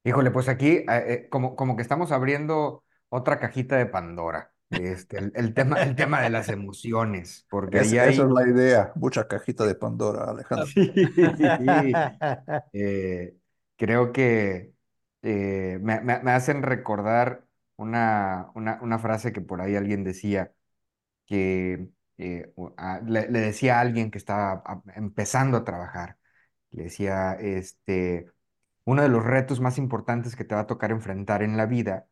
Híjole, 0.03 0.31
pues 0.31 0.49
aquí 0.49 0.69
eh, 0.77 0.85
eh, 0.89 1.29
como, 1.29 1.55
como 1.55 1.75
que 1.75 1.81
estamos 1.83 2.11
abriendo 2.11 2.83
otra 3.09 3.39
cajita 3.39 3.77
de 3.77 3.85
Pandora. 3.87 4.53
Este, 4.69 5.17
el, 5.19 5.31
el 5.35 5.53
tema, 5.53 5.81
el 5.81 5.95
tema 5.95 6.21
de 6.21 6.29
las 6.29 6.49
emociones, 6.49 7.45
porque 7.49 7.79
Es- 7.79 7.79
ahí 7.79 7.97
esa 8.01 8.09
hay... 8.09 8.25
es 8.25 8.29
la 8.31 8.47
idea, 8.47 8.91
mucha 8.95 9.27
cajita 9.27 9.65
de 9.65 9.75
Pandora, 9.75 10.25
Alejandro. 10.31 10.67
Sí. 11.57 12.05
Eh, 12.73 13.37
creo 13.77 14.11
que 14.13 14.73
eh, 15.23 15.79
me, 15.81 16.01
me- 16.01 16.19
me 16.21 16.31
hacen 16.31 16.63
recordar 16.63 17.47
una, 17.77 18.51
una, 18.55 18.79
una 18.81 18.99
frase 18.99 19.33
que 19.33 19.41
por 19.41 19.61
ahí 19.61 19.75
alguien 19.75 20.03
decía, 20.03 20.53
que 21.27 21.89
eh, 22.17 22.53
a- 22.77 23.01
le, 23.05 23.29
le 23.29 23.39
decía 23.39 23.77
a 23.77 23.81
alguien 23.81 24.11
que 24.11 24.17
estaba 24.17 24.63
a- 24.65 24.83
empezando 24.95 25.57
a 25.57 25.63
trabajar, 25.65 26.17
le 26.71 26.83
decía, 26.85 27.33
este, 27.35 28.31
uno 28.85 29.01
de 29.03 29.09
los 29.09 29.23
retos 29.25 29.59
más 29.61 29.77
importantes 29.77 30.35
que 30.35 30.45
te 30.45 30.55
va 30.55 30.61
a 30.61 30.67
tocar 30.67 30.91
enfrentar 30.91 31.43
en 31.43 31.57
la 31.57 31.65
vida 31.65 32.07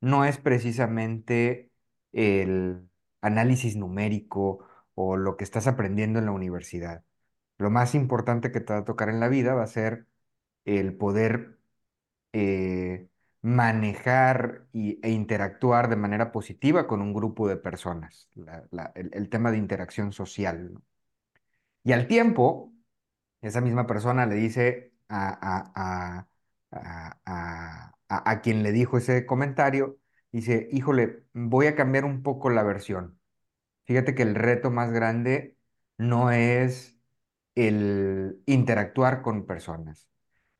no 0.00 0.24
es 0.24 0.38
precisamente 0.38 1.69
el 2.12 2.88
análisis 3.20 3.76
numérico 3.76 4.66
o 4.94 5.16
lo 5.16 5.36
que 5.36 5.44
estás 5.44 5.66
aprendiendo 5.66 6.18
en 6.18 6.26
la 6.26 6.32
universidad. 6.32 7.04
Lo 7.58 7.70
más 7.70 7.94
importante 7.94 8.52
que 8.52 8.60
te 8.60 8.72
va 8.72 8.80
a 8.80 8.84
tocar 8.84 9.08
en 9.10 9.20
la 9.20 9.28
vida 9.28 9.54
va 9.54 9.64
a 9.64 9.66
ser 9.66 10.06
el 10.64 10.96
poder 10.96 11.58
eh, 12.32 13.08
manejar 13.42 14.66
y- 14.72 15.00
e 15.06 15.10
interactuar 15.12 15.88
de 15.88 15.96
manera 15.96 16.32
positiva 16.32 16.86
con 16.86 17.00
un 17.02 17.14
grupo 17.14 17.48
de 17.48 17.56
personas, 17.56 18.28
el, 18.94 19.28
tema 19.30 19.50
de 19.50 19.58
interacción 19.58 20.12
social. 20.12 20.80
Y 21.84 21.92
al 21.92 22.06
tiempo, 22.06 22.72
esa 23.42 23.62
misma 23.62 23.86
persona 23.88 24.26
le 24.26 24.36
dice 24.36 24.94
a, 25.08 25.68
a- 25.72 26.28
a- 26.72 28.30
a 28.30 28.40
quien 28.42 28.62
le 28.64 28.72
dijo 28.72 28.98
ese 28.98 29.26
comentario, 29.26 29.99
dice, 30.32 30.68
híjole, 30.72 31.24
voy 31.32 31.66
a 31.66 31.76
cambiar 31.76 32.04
un 32.04 32.22
poco 32.22 32.50
la 32.50 32.62
versión. 32.62 33.18
Fíjate 33.84 34.14
que 34.14 34.22
el 34.22 34.34
reto 34.34 34.70
más 34.70 34.92
grande 34.92 35.56
no 35.98 36.30
es 36.32 36.98
el 37.54 38.42
interactuar 38.46 39.22
con 39.22 39.46
personas. 39.46 40.08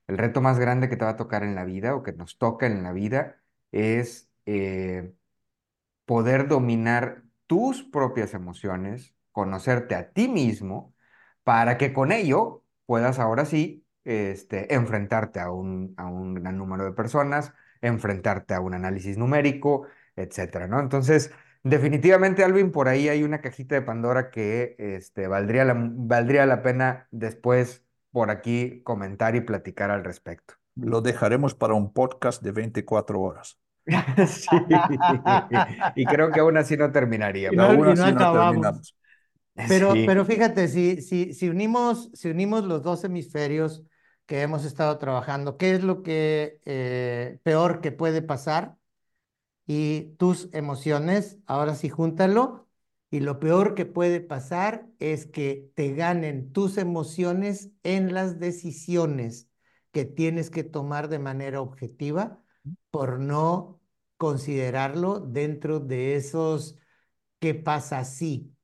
El 0.08 0.18
reto 0.18 0.40
más 0.42 0.58
grande 0.58 0.88
que 0.88 0.96
te 0.96 1.04
va 1.04 1.12
a 1.12 1.16
tocar 1.16 1.44
en 1.44 1.54
la 1.54 1.64
vida 1.64 1.94
o 1.94 2.02
que 2.02 2.12
nos 2.12 2.38
toca 2.38 2.66
en 2.66 2.82
la 2.82 2.92
vida 2.92 3.42
es 3.72 4.30
eh, 4.46 5.12
poder 6.04 6.48
dominar 6.48 7.22
tus 7.46 7.82
propias 7.84 8.34
emociones, 8.34 9.14
conocerte 9.32 9.94
a 9.94 10.12
ti 10.12 10.28
mismo, 10.28 10.94
para 11.44 11.78
que 11.78 11.92
con 11.92 12.12
ello 12.12 12.64
puedas 12.86 13.18
ahora 13.18 13.44
sí 13.44 13.86
este, 14.04 14.74
enfrentarte 14.74 15.40
a 15.40 15.50
un, 15.50 15.94
a 15.96 16.06
un 16.06 16.34
gran 16.34 16.58
número 16.58 16.84
de 16.84 16.92
personas, 16.92 17.52
enfrentarte 17.82 18.54
a 18.54 18.60
un 18.60 18.74
análisis 18.74 19.16
numérico, 19.18 19.86
etcétera, 20.16 20.66
¿no? 20.66 20.80
Entonces, 20.80 21.30
definitivamente, 21.62 22.44
Alvin, 22.44 22.70
por 22.72 22.88
ahí 22.88 23.08
hay 23.08 23.22
una 23.22 23.40
cajita 23.40 23.74
de 23.74 23.82
Pandora 23.82 24.30
que 24.30 24.76
este, 24.78 25.26
valdría 25.28 25.64
la, 25.64 25.74
valdría 25.76 26.46
la 26.46 26.62
pena 26.62 27.08
después 27.10 27.84
por 28.12 28.30
aquí 28.30 28.82
comentar 28.82 29.36
y 29.36 29.40
platicar 29.40 29.90
al 29.90 30.04
respecto. 30.04 30.54
Lo 30.74 31.00
dejaremos 31.00 31.54
para 31.54 31.74
un 31.74 31.92
podcast 31.92 32.42
de 32.42 32.52
24 32.52 33.20
horas. 33.20 33.58
Sí, 34.26 34.46
y 35.94 36.04
creo 36.06 36.30
que 36.30 36.40
aún 36.40 36.56
así 36.56 36.76
no 36.76 36.86
Y 36.86 36.92
terminaríamos. 36.92 37.56
no- 37.56 37.64
Aún 37.64 37.88
así 37.88 38.00
no 38.00 38.10
no 38.12 38.16
acabamos. 38.16 38.50
terminamos. 38.52 38.96
Pero, 39.68 39.92
Sí. 39.92 40.04
pero 40.06 40.24
fíjate, 40.24 40.68
si, 40.68 41.02
si, 41.02 41.34
si 41.34 41.48
unimos, 41.48 42.10
si 42.14 42.30
unimos 42.30 42.64
los 42.64 42.82
dos 42.82 43.04
hemisferios 43.04 43.84
que 44.30 44.42
hemos 44.42 44.64
estado 44.64 44.96
trabajando, 44.98 45.56
¿qué 45.56 45.72
es 45.72 45.82
lo 45.82 46.04
que 46.04 46.60
eh, 46.64 47.40
peor 47.42 47.80
que 47.80 47.90
puede 47.90 48.22
pasar? 48.22 48.76
Y 49.66 50.14
tus 50.18 50.48
emociones, 50.52 51.40
ahora 51.46 51.74
sí 51.74 51.88
júntalo. 51.88 52.68
Y 53.10 53.20
lo 53.20 53.40
peor 53.40 53.74
que 53.74 53.86
puede 53.86 54.20
pasar 54.20 54.86
es 55.00 55.26
que 55.26 55.72
te 55.74 55.94
ganen 55.94 56.52
tus 56.52 56.78
emociones 56.78 57.72
en 57.82 58.14
las 58.14 58.38
decisiones 58.38 59.48
que 59.90 60.04
tienes 60.04 60.48
que 60.48 60.62
tomar 60.62 61.08
de 61.08 61.18
manera 61.18 61.60
objetiva 61.60 62.40
por 62.92 63.18
no 63.18 63.80
considerarlo 64.16 65.18
dentro 65.18 65.80
de 65.80 66.14
esos 66.14 66.76
¿qué 67.40 67.54
pasa 67.54 68.04
si? 68.04 68.54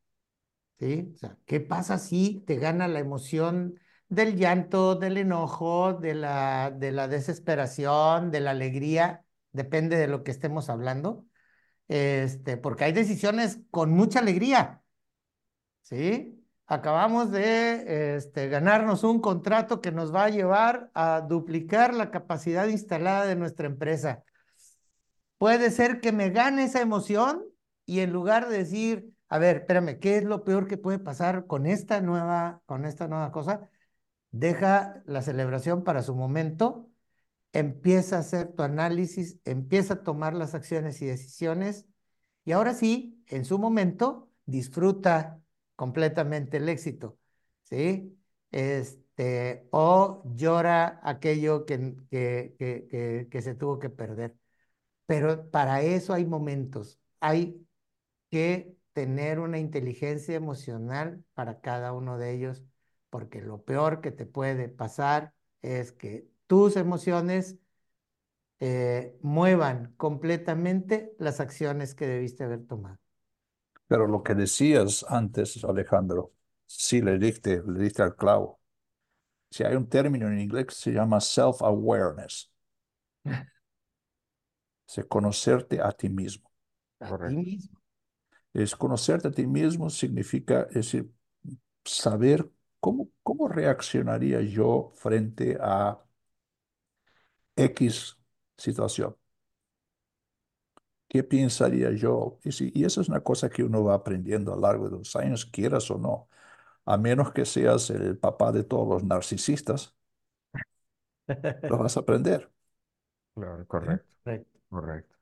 ¿qué 0.79 1.61
pasa 1.61 1.99
si 1.99 2.45
te 2.47 2.55
gana 2.55 2.87
la 2.87 3.01
emoción 3.01 3.81
del 4.09 4.37
llanto, 4.37 4.95
del 4.95 5.17
enojo, 5.19 5.95
de 5.95 6.15
la, 6.15 6.71
de 6.71 6.93
la 6.93 7.09
desesperación, 7.09 8.31
de 8.31 8.41
la 8.41 8.53
alegría? 8.53 9.25
Depende 9.53 9.97
de 9.97 10.09
lo 10.09 10.23
que 10.25 10.31
estemos 10.31 10.69
hablando. 10.69 11.27
Este, 11.89 12.57
porque 12.57 12.85
hay 12.85 12.93
decisiones 12.93 13.61
con 13.71 13.93
mucha 13.93 14.19
alegría, 14.19 14.83
¿sí? 15.83 16.45
Acabamos 16.67 17.31
de 17.31 18.17
este, 18.17 18.49
ganarnos 18.49 19.05
un 19.05 19.21
contrato 19.21 19.81
que 19.81 19.93
nos 19.93 20.13
va 20.13 20.25
a 20.25 20.31
llevar 20.31 20.91
a 20.95 21.21
duplicar 21.21 21.95
la 21.95 22.11
capacidad 22.11 22.67
instalada 22.67 23.25
de 23.27 23.37
nuestra 23.37 23.67
empresa. 23.67 24.25
Puede 25.39 25.71
ser 25.71 26.01
que 26.01 26.11
me 26.13 26.31
gane 26.31 26.65
esa 26.65 26.81
emoción 26.81 27.45
y 27.85 28.01
en 28.01 28.13
lugar 28.13 28.49
de 28.49 28.59
decir, 28.59 29.13
a 29.29 29.39
ver, 29.39 29.59
espérame, 29.59 30.01
¿qué 30.01 30.17
es 30.17 30.25
lo 30.25 30.43
peor 30.43 30.67
que 30.67 30.79
puede 30.79 30.99
pasar 30.99 31.47
con 31.47 31.67
esta 31.67 32.01
nueva, 32.01 32.63
con 32.67 32.85
esta 32.85 33.07
nueva 33.07 33.31
cosa? 33.31 33.69
Deja 34.39 35.03
la 35.07 35.23
celebración 35.23 35.85
para 35.85 36.03
su 36.03 36.15
momento, 36.15 36.91
empieza 37.53 38.17
a 38.17 38.21
hacer 38.21 38.53
tu 38.55 38.63
análisis, 38.63 39.39
empieza 39.45 39.95
a 39.95 40.03
tomar 40.03 40.35
las 40.35 40.55
acciones 40.55 41.01
y 41.03 41.07
decisiones 41.07 41.87
y 42.45 42.53
ahora 42.53 42.75
sí, 42.75 43.23
en 43.29 43.45
su 43.45 43.59
momento, 43.59 44.31
disfruta 44.47 45.41
completamente 45.77 46.59
el 46.59 46.69
éxito, 46.69 47.19
¿sí? 47.65 48.17
Este, 48.53 49.67
o 49.71 50.23
llora 50.35 51.01
aquello 51.03 51.67
que, 51.67 51.97
que, 52.11 52.55
que, 52.59 53.29
que, 53.31 53.43
se 53.43 53.55
tuvo 53.55 53.79
que 53.79 53.91
perder. 53.91 54.37
pero 55.07 55.51
para 55.51 55.83
eso 55.83 56.15
hay 56.15 56.27
momentos. 56.27 57.01
Hay 57.21 57.67
que 58.31 58.77
tener 58.93 59.41
una 59.41 59.59
inteligencia 59.59 60.37
emocional 60.37 61.25
para 61.35 61.61
cada 61.61 61.93
uno 61.93 62.19
de 62.19 62.35
ellos, 62.35 62.65
porque 63.17 63.41
lo 63.41 63.63
peor 63.65 64.03
que 64.03 64.11
te 64.13 64.27
puede 64.27 64.69
pasar 64.69 65.33
es 65.63 65.91
que 65.91 66.29
tus 66.47 66.77
emociones 66.77 67.57
eh, 68.61 69.17
muevan 69.23 69.95
completamente 69.97 71.15
las 71.19 71.41
acciones 71.41 71.95
que 71.95 72.07
debiste 72.07 72.45
haber 72.45 72.67
tomado. 72.67 72.99
Pero 73.89 74.07
lo 74.07 74.23
que 74.23 74.35
decías 74.35 75.05
antes, 75.09 75.65
Alejandro, 75.65 76.33
sí 76.67 77.01
le 77.03 77.19
diste, 77.19 77.63
le 77.67 77.81
diste 77.85 78.03
al 78.03 78.17
clavo. 78.17 78.61
Si 79.51 79.65
hay 79.65 79.77
un 79.77 79.89
término 79.89 80.29
en 80.29 80.41
inglés 80.41 80.67
que 80.67 80.75
se 80.75 80.93
llama 80.93 81.21
self-awareness. 81.21 82.51
Es 84.89 85.05
conocerte 85.07 85.81
a 85.81 85.93
ti 85.93 86.09
mismo. 86.09 86.51
A 87.01 87.13
ti 87.15 87.37
Correcto. 87.37 87.37
mismo. 87.37 87.81
Es 88.53 88.75
conocerte 88.77 89.29
a 89.29 89.31
ti 89.31 89.47
mismo 89.47 89.91
significa 89.91 90.63
es 90.71 90.75
decir, 90.77 91.13
saber 91.85 92.51
cómo, 92.87 93.11
cómo 93.23 93.49
reaccionaría 93.49 94.41
yo 94.43 94.93
frente 94.97 95.59
a 95.61 96.01
X 97.57 98.17
situación. 98.57 99.15
¿Qué 101.09 101.23
pensaría 101.23 101.93
yo? 101.93 102.39
Y, 102.45 102.53
si- 102.53 102.73
y 102.75 102.85
eso 102.85 103.01
es 103.01 103.09
una 103.09 103.21
cosa 103.23 103.49
que 103.49 103.63
uno 103.65 103.85
va 103.85 103.95
aprendiendo 103.95 104.53
a 104.53 104.57
lo 104.57 104.63
largo 104.63 104.89
de 104.91 104.99
los 104.99 105.15
años, 105.17 105.47
quieras 105.47 105.91
o 105.91 105.99
no. 105.99 106.29
A 106.87 106.97
menos 106.99 107.33
que 107.33 107.45
seas 107.47 107.91
el 107.91 108.19
papá 108.19 108.53
de 108.53 108.65
todos 108.65 108.89
los 108.89 109.05
narcisistas, 109.05 109.95
lo 111.69 111.79
vas 111.79 111.97
a 111.97 112.01
aprender. 112.01 112.51
Claro, 113.35 113.65
correcto, 113.69 114.13
Correcto. 114.25 114.61
correcto. 114.71 115.17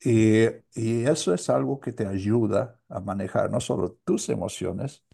Y, 0.00 0.46
y 0.74 1.04
eso 1.06 1.34
es 1.34 1.50
algo 1.50 1.80
que 1.80 1.92
te 1.92 2.06
ayuda 2.06 2.80
a 2.88 3.00
manejar 3.00 3.50
no 3.50 3.60
solo 3.60 3.92
tus 4.04 4.28
emociones, 4.28 5.04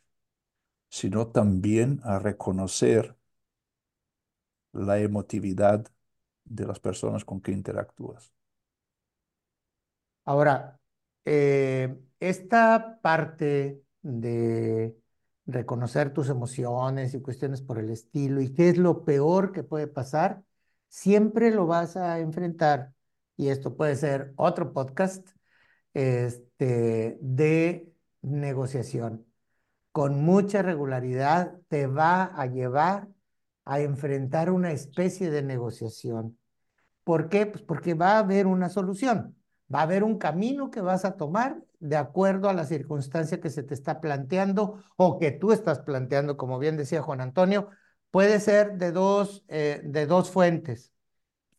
sino 0.95 1.27
también 1.27 2.01
a 2.05 2.21
reconocer 2.21 3.17
la 4.73 5.01
emotividad 5.01 5.85
de 6.45 6.67
las 6.67 6.79
personas 6.79 7.25
con 7.25 7.41
que 7.41 7.51
interactúas. 7.51 8.33
Ahora, 10.25 10.79
eh, 11.25 11.99
esta 12.21 13.01
parte 13.03 13.83
de 14.03 14.97
reconocer 15.47 16.13
tus 16.13 16.29
emociones 16.29 17.13
y 17.15 17.21
cuestiones 17.21 17.61
por 17.61 17.79
el 17.81 17.91
estilo 17.91 18.41
y 18.41 18.55
qué 18.55 18.69
es 18.69 18.79
lo 18.79 19.05
peor 19.05 19.51
que 19.51 19.65
puede 19.65 19.89
pasar, 19.89 20.45
siempre 20.89 21.51
lo 21.51 21.67
vas 21.67 21.97
a 21.97 22.21
enfrentar, 22.21 22.93
y 23.37 23.49
esto 23.49 23.77
puede 23.77 23.97
ser 23.97 24.33
otro 24.37 24.73
podcast, 24.73 25.29
este, 25.93 27.19
de 27.21 27.93
negociación. 28.23 29.27
Con 29.95 30.25
mucha 30.25 30.61
regularidad 30.61 31.55
te 31.69 31.87
va 31.87 32.25
a 32.25 32.47
llevar 32.47 33.07
a 33.65 33.79
enfrentar 33.79 34.51
una 34.51 34.73
especie 34.73 35.31
de 35.31 35.41
negociación. 35.41 36.37
¿Por 37.05 37.29
qué? 37.29 37.47
Pues 37.47 37.63
porque 37.63 37.95
va 37.95 38.17
a 38.17 38.19
haber 38.19 38.49
una 38.49 38.69
solución, 38.71 39.37
va 39.73 39.79
a 39.79 39.83
haber 39.83 40.03
un 40.03 40.19
camino 40.19 40.73
que 40.73 40.81
vas 40.81 41.05
a 41.05 41.17
tomar 41.17 41.63
de 41.79 41.97
acuerdo 41.97 42.49
a 42.49 42.55
la 42.55 42.65
circunstancia 42.65 43.41
que 43.41 43.51
se 43.51 43.63
te 43.63 43.73
está 43.73 44.01
planteando 44.01 44.83
o 44.97 45.17
que 45.21 45.31
tú 45.31 45.53
estás 45.53 45.79
planteando, 45.79 46.37
como 46.37 46.59
bien 46.59 46.77
decía 46.77 47.01
Juan 47.01 47.21
Antonio, 47.21 47.69
puede 48.11 48.41
ser 48.41 48.79
de 48.79 48.91
dos, 48.91 49.45
eh, 49.47 49.81
de 49.85 50.07
dos 50.07 50.29
fuentes, 50.29 50.93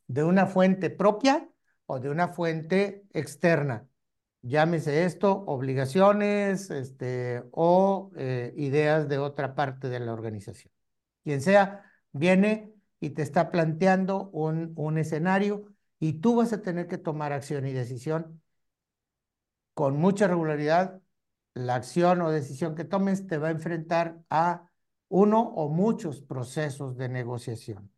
de 0.07 0.25
una 0.25 0.45
fuente 0.45 0.89
propia 0.89 1.49
o 1.85 2.01
de 2.01 2.09
una 2.09 2.27
fuente 2.27 3.05
externa. 3.13 3.87
Llámese 4.47 5.05
esto, 5.05 5.43
obligaciones 5.47 6.69
este, 6.69 7.43
o 7.51 8.11
eh, 8.15 8.53
ideas 8.57 9.09
de 9.09 9.17
otra 9.17 9.55
parte 9.55 9.89
de 9.89 9.99
la 9.99 10.13
organización. 10.13 10.71
Quien 11.23 11.41
sea, 11.41 11.83
viene 12.11 12.71
y 12.99 13.09
te 13.11 13.23
está 13.23 13.49
planteando 13.49 14.29
un, 14.29 14.73
un 14.75 14.99
escenario 14.99 15.65
y 15.99 16.13
tú 16.21 16.35
vas 16.35 16.53
a 16.53 16.61
tener 16.61 16.87
que 16.87 16.99
tomar 16.99 17.33
acción 17.33 17.65
y 17.65 17.73
decisión 17.73 18.43
con 19.73 19.97
mucha 19.97 20.27
regularidad. 20.27 21.01
La 21.55 21.75
acción 21.75 22.21
o 22.21 22.29
decisión 22.31 22.75
que 22.75 22.83
tomes 22.85 23.25
te 23.27 23.37
va 23.39 23.47
a 23.47 23.51
enfrentar 23.51 24.19
a 24.29 24.69
uno 25.09 25.41
o 25.41 25.69
muchos 25.69 26.21
procesos 26.21 26.97
de 26.97 27.09
negociación. 27.09 27.91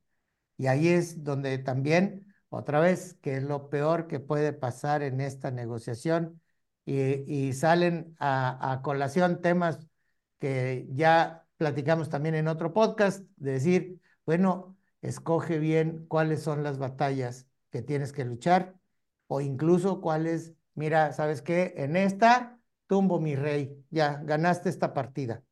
Y 0.57 0.67
ahí 0.67 0.87
es 0.87 1.23
donde 1.23 1.57
también, 1.57 2.26
otra 2.49 2.79
vez, 2.79 3.15
que 3.21 3.37
es 3.37 3.43
lo 3.43 3.69
peor 3.69 4.07
que 4.07 4.19
puede 4.19 4.53
pasar 4.53 5.03
en 5.03 5.21
esta 5.21 5.51
negociación 5.51 6.41
y, 6.85 7.53
salen 7.53 8.15
a, 8.19 8.71
a 8.71 8.81
colación 8.81 9.41
temas 9.41 9.87
que 10.39 10.87
ya 10.91 11.45
platicamos 11.57 12.09
también 12.09 12.35
en 12.35 12.47
otro 12.47 12.73
podcast, 12.73 13.23
de 13.37 13.51
decir, 13.53 14.01
bueno, 14.25 14.77
escoge 15.01 15.59
bien 15.59 16.05
cuáles 16.07 16.41
son 16.41 16.63
las 16.63 16.77
batallas 16.77 17.47
que 17.71 17.81
tienes 17.81 18.13
que 18.13 18.25
luchar 18.25 18.75
o 19.27 19.41
incluso 19.41 20.01
cuáles, 20.01 20.53
mira, 20.75 21.13
¿sabes 21.13 21.41
qué? 21.41 21.73
En 21.77 21.95
esta 21.97 22.57
tumbo 22.87 23.19
mi 23.19 23.35
rey, 23.35 23.85
ya 23.89 24.21
ganaste 24.23 24.69
esta 24.69 24.93
partida, 24.93 25.43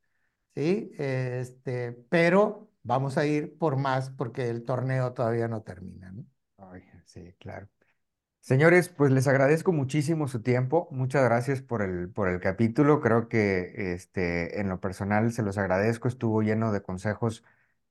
¿sí? 0.56 0.92
Este, 0.98 1.94
pero 2.10 2.70
vamos 2.84 3.18
a 3.18 3.26
ir 3.26 3.58
por 3.58 3.78
más 3.78 4.10
porque 4.12 4.50
el 4.50 4.64
torneo 4.66 5.14
todavía 5.14 5.48
no 5.48 5.62
termina, 5.64 6.12
¿no? 6.12 6.26
Sí, 7.06 7.34
claro. 7.40 7.70
Señores, 8.42 8.90
pues 8.90 9.12
les 9.12 9.28
agradezco 9.28 9.74
muchísimo 9.74 10.28
su 10.28 10.42
tiempo. 10.44 10.90
Muchas 10.92 11.24
gracias 11.26 11.62
por 11.62 11.82
el, 11.84 12.10
por 12.12 12.30
el 12.30 12.40
capítulo. 12.42 13.02
Creo 13.02 13.30
que 13.30 13.94
este, 13.94 14.62
en 14.62 14.70
lo 14.70 14.82
personal 14.82 15.34
se 15.34 15.44
los 15.44 15.58
agradezco. 15.58 16.08
Estuvo 16.08 16.42
lleno 16.44 16.72
de 16.74 16.82
consejos 16.84 17.44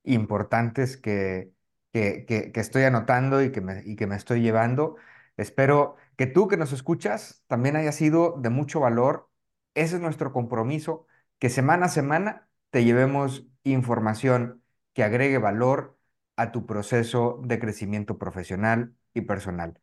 importantes 0.03 0.97
que, 0.97 1.53
que, 1.93 2.25
que, 2.27 2.51
que 2.51 2.61
estoy 2.61 2.83
anotando 2.83 3.43
y 3.43 3.51
que, 3.51 3.61
me, 3.61 3.83
y 3.85 3.95
que 3.97 4.07
me 4.07 4.15
estoy 4.17 4.41
llevando. 4.41 4.97
Espero 5.37 5.97
que 6.17 6.27
tú 6.27 6.47
que 6.47 6.57
nos 6.57 6.73
escuchas 6.73 7.43
también 7.47 7.75
haya 7.77 7.91
sido 7.93 8.35
de 8.39 8.49
mucho 8.49 8.79
valor. 8.81 9.29
Ese 9.75 9.95
es 9.97 10.01
nuestro 10.01 10.33
compromiso, 10.33 11.07
que 11.39 11.49
semana 11.49 11.87
a 11.87 11.89
semana 11.89 12.49
te 12.71 12.83
llevemos 12.85 13.45
información 13.63 14.63
que 14.93 15.03
agregue 15.03 15.37
valor 15.39 15.97
a 16.37 16.51
tu 16.51 16.65
proceso 16.65 17.41
de 17.45 17.59
crecimiento 17.59 18.17
profesional 18.17 18.95
y 19.15 19.21
personal. 19.21 19.81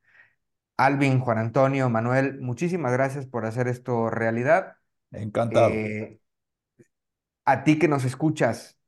Alvin, 0.76 1.18
Juan 1.20 1.39
Antonio, 1.39 1.89
Manuel, 1.91 2.41
muchísimas 2.41 2.93
gracias 2.93 3.26
por 3.26 3.45
hacer 3.47 3.66
esto 3.66 4.11
realidad. 4.11 4.76
Encantado. 5.11 5.70
Eh, 5.70 6.20
a 7.45 7.64
ti 7.64 7.78
que 7.78 7.89
nos 7.89 8.05
escuchas, 8.05 8.78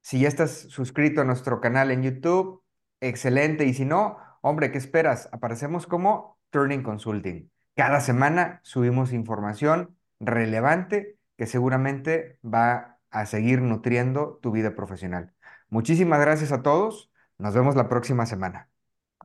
si 0.00 0.20
ya 0.20 0.28
estás 0.28 0.52
suscrito 0.52 1.20
a 1.20 1.24
nuestro 1.24 1.60
canal 1.60 1.90
en 1.90 2.02
YouTube, 2.02 2.62
excelente. 3.00 3.64
Y 3.66 3.74
si 3.74 3.84
no, 3.84 4.18
hombre, 4.40 4.72
¿qué 4.72 4.78
esperas? 4.78 5.28
Aparecemos 5.32 5.86
como 5.86 6.38
Turning 6.50 6.82
Consulting. 6.82 7.50
Cada 7.76 8.00
semana 8.00 8.60
subimos 8.64 9.12
información 9.12 9.96
relevante 10.20 11.16
que 11.36 11.46
seguramente 11.46 12.38
va 12.44 12.98
a 13.10 13.26
seguir 13.26 13.62
nutriendo 13.62 14.38
tu 14.42 14.50
vida 14.52 14.74
profesional. 14.74 15.32
Muchísimas 15.68 16.20
gracias 16.20 16.52
a 16.52 16.62
todos. 16.62 17.10
Nos 17.38 17.54
vemos 17.54 17.76
la 17.76 17.88
próxima 17.88 18.26
semana. 18.26 18.71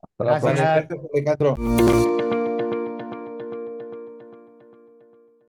Hasta 0.01 0.23
la 0.23 0.39
Gracias. 0.39 0.87
próxima. 1.37 2.26